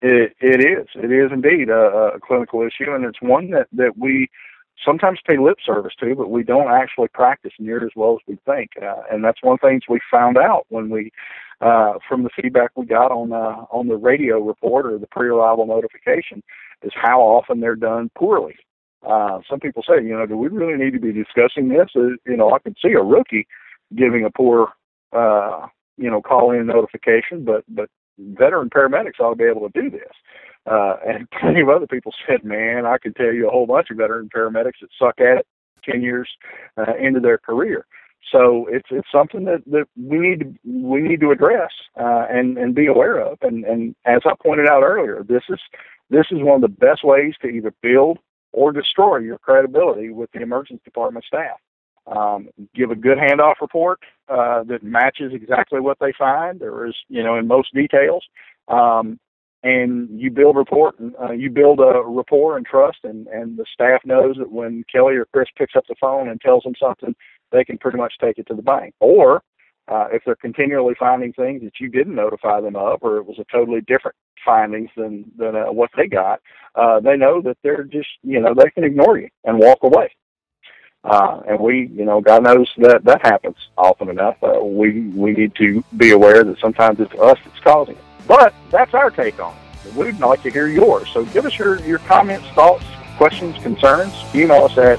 It, 0.03 0.35
it 0.41 0.61
is. 0.61 0.87
It 0.95 1.11
is 1.11 1.33
indeed 1.33 1.71
a, 1.71 2.13
a 2.15 2.21
clinical 2.21 2.61
issue, 2.63 2.93
and 2.95 3.05
it's 3.05 3.21
one 3.23 3.51
that, 3.51 3.67
that 3.73 3.97
we 3.97 4.29
sometimes 4.85 5.19
pay 5.27 5.39
lip 5.39 5.57
service 5.65 5.95
to, 6.01 6.15
but 6.15 6.31
we 6.31 6.45
don't 6.45 6.71
actually 6.71 7.09
practice 7.09 7.53
near 7.59 7.85
as 7.85 7.91
well 7.97 8.13
as 8.13 8.21
we 8.29 8.39
think. 8.45 8.71
Uh, 8.81 9.03
and 9.11 9.25
that's 9.25 9.43
one 9.43 9.55
of 9.55 9.61
the 9.61 9.69
things 9.69 9.83
we 9.89 9.99
found 10.11 10.37
out 10.37 10.67
when 10.69 10.91
we, 10.91 11.11
uh, 11.63 11.95
from 12.07 12.23
the 12.23 12.31
feedback 12.41 12.71
we 12.77 12.85
got 12.85 13.11
on 13.11 13.33
uh, 13.33 13.65
on 13.71 13.89
the 13.89 13.97
radio 13.97 14.39
report 14.39 14.85
or 14.87 14.99
the 14.99 15.07
pre-arrival 15.07 15.67
notification, 15.67 16.43
is 16.83 16.93
how 16.95 17.21
often 17.21 17.61
they're 17.61 17.75
done 17.75 18.11
poorly. 18.15 18.55
Uh, 19.07 19.41
some 19.49 19.61
people 19.61 19.83
say, 19.87 20.03
you 20.03 20.17
know, 20.17 20.27
do 20.27 20.37
we 20.37 20.49
really 20.49 20.83
need 20.83 20.93
to 20.93 21.01
be 21.01 21.13
discussing 21.13 21.69
this? 21.69 21.89
Uh, 21.95 22.17
you 22.27 22.37
know, 22.37 22.53
I 22.53 22.59
can 22.59 22.75
see 22.83 22.93
a 22.93 23.03
rookie 23.03 23.47
giving 23.95 24.25
a 24.25 24.31
poor, 24.31 24.73
uh, 25.13 25.67
you 25.97 26.11
know, 26.11 26.21
call-in 26.21 26.67
notification, 26.67 27.45
but 27.45 27.65
but 27.69 27.89
veteran 28.19 28.71
paramedics 28.71 29.21
ought 29.21 29.31
to 29.31 29.37
be 29.37 29.45
able 29.45 29.69
to 29.69 29.81
do 29.81 29.91
this. 29.91 30.13
Uh, 30.67 30.97
and 31.07 31.29
plenty 31.31 31.61
of 31.61 31.69
other 31.69 31.87
people 31.87 32.13
said, 32.27 32.45
man, 32.45 32.87
I 32.87 32.99
could 32.99 33.17
tell 33.17 33.33
you 33.33 33.49
a 33.49 33.51
whole 33.51 33.67
bunch 33.67 33.91
of 33.91 33.99
veteran 33.99 34.29
paramedics 34.35 34.81
that 34.81 34.91
suck 34.99 35.21
at 35.21 35.39
it 35.39 35.47
10 35.89 36.03
years 36.03 36.29
uh, 36.77 36.95
into 37.01 37.21
their 37.21 37.39
career. 37.39 37.87
So 38.33 38.67
it's 38.69 38.89
it's 38.91 39.07
something 39.13 39.45
that, 39.45 39.63
that 39.67 39.87
we 39.97 40.19
need 40.19 40.41
to 40.41 40.55
we 40.65 41.01
need 41.01 41.21
to 41.21 41.31
address 41.31 41.71
uh, 41.99 42.27
and 42.29 42.59
and 42.59 42.75
be 42.75 42.87
aware 42.87 43.21
of. 43.21 43.39
And 43.43 43.65
and 43.65 43.95
as 44.05 44.23
I 44.25 44.33
pointed 44.43 44.67
out 44.67 44.83
earlier, 44.83 45.23
this 45.23 45.43
is 45.49 45.61
this 46.11 46.27
is 46.33 46.39
one 46.41 46.57
of 46.57 46.61
the 46.63 46.77
best 46.87 47.05
ways 47.05 47.35
to 47.43 47.49
either 47.49 47.73
build 47.83 48.19
or 48.53 48.73
destroy 48.73 49.19
your 49.19 49.39
credibility 49.39 50.11
with 50.11 50.31
the 50.33 50.41
emergency 50.41 50.83
department 50.85 51.25
staff. 51.25 51.59
Um, 52.07 52.49
give 52.75 52.91
a 52.91 52.95
good 52.95 53.19
handoff 53.19 53.55
report 53.61 53.99
uh, 54.29 54.63
that 54.65 54.85
matches 54.85 55.33
exactly 55.35 55.81
what 55.81 55.99
they 56.01 56.13
find, 56.17 56.63
or 56.63 56.87
is 56.87 56.95
you 57.09 57.23
know 57.23 57.37
in 57.37 57.49
most 57.49 57.75
details, 57.75 58.25
um, 58.69 59.19
and 59.65 60.09
you 60.21 60.31
build 60.31 60.57
report, 60.57 60.95
uh, 61.21 61.33
you 61.33 61.51
build 61.51 61.81
a 61.81 62.03
rapport 62.05 62.57
and 62.57 62.65
trust, 62.65 62.99
and 63.03 63.27
and 63.27 63.57
the 63.57 63.67
staff 63.73 64.03
knows 64.05 64.37
that 64.39 64.53
when 64.53 64.85
Kelly 64.91 65.17
or 65.17 65.27
Chris 65.33 65.49
picks 65.59 65.75
up 65.75 65.85
the 65.89 65.97
phone 66.01 66.29
and 66.29 66.41
tells 66.41 66.63
them 66.63 66.75
something, 66.81 67.15
they 67.51 67.65
can 67.65 67.77
pretty 67.77 67.99
much 67.99 68.15
take 68.21 68.39
it 68.39 68.47
to 68.47 68.55
the 68.55 68.63
bank. 68.63 68.95
Or 69.01 69.43
uh, 69.88 70.09
if 70.12 70.22
they're 70.25 70.37
continually 70.37 70.94
finding 70.99 71.33
things 71.33 71.62
that 71.62 71.81
you 71.81 71.88
didn't 71.88 72.14
notify 72.14 72.61
them 72.61 72.77
of, 72.77 72.99
or 73.03 73.18
it 73.18 73.27
was 73.27 73.38
a 73.38 73.44
totally 73.51 73.81
different 73.83 74.16
findings 74.44 74.90
than 74.96 75.31
than 75.37 75.57
uh, 75.57 75.72
what 75.72 75.90
they 75.96 76.07
got, 76.07 76.40
uh, 76.75 77.01
they 77.01 77.16
know 77.16 77.40
that 77.40 77.59
they're 77.62 77.85
just 77.85 78.09
you 78.22 78.40
know 78.40 78.55
they 78.55 78.70
can 78.70 78.85
ignore 78.85 79.18
you 79.18 79.29
and 79.44 79.59
walk 79.59 79.79
away. 79.83 80.11
Uh, 81.05 81.40
and 81.49 81.61
we, 81.61 81.87
you 81.94 82.05
know, 82.05 82.20
God 82.20 82.42
knows 82.42 82.68
that 82.79 83.05
that 83.05 83.25
happens 83.25 83.57
often 83.79 84.09
enough. 84.09 84.37
Uh, 84.42 84.59
we 84.64 85.03
we 85.11 85.33
need 85.33 85.55
to 85.55 85.85
be 85.96 86.11
aware 86.11 86.42
that 86.42 86.59
sometimes 86.59 86.99
it's 86.99 87.14
us 87.14 87.38
that's 87.44 87.61
causing 87.61 87.94
it. 87.94 88.03
But 88.27 88.53
that's 88.70 88.92
our 88.92 89.11
take 89.11 89.38
on 89.38 89.55
it. 89.55 89.94
We'd 89.94 90.18
like 90.18 90.42
to 90.42 90.51
hear 90.51 90.66
yours. 90.66 91.09
So 91.12 91.25
give 91.27 91.46
us 91.46 91.57
your, 91.59 91.81
your 91.83 91.99
comments, 92.01 92.49
thoughts, 92.49 92.85
questions, 93.17 93.61
concerns. 93.63 94.13
Email 94.35 94.65
us 94.65 94.79
at 94.79 94.99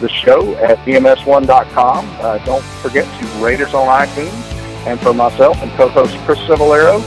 the 0.00 0.08
show 0.08 0.54
at 0.56 0.78
ems1.com. 0.78 2.16
Uh, 2.20 2.38
don't 2.44 2.64
forget 2.82 3.04
to 3.20 3.44
rate 3.44 3.60
us 3.60 3.74
on 3.74 3.86
iTunes. 4.06 4.56
And 4.86 4.98
for 5.00 5.12
myself 5.12 5.56
and 5.62 5.70
co-host 5.72 6.16
Chris 6.24 6.38
Cebollero, 6.40 7.02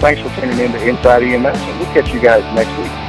thanks 0.00 0.20
for 0.20 0.40
tuning 0.40 0.58
in 0.58 0.72
to 0.72 0.88
Inside 0.88 1.22
EMS, 1.22 1.58
and 1.58 1.78
we'll 1.78 1.92
catch 1.92 2.12
you 2.12 2.20
guys 2.20 2.42
next 2.54 2.76
week. 2.78 2.99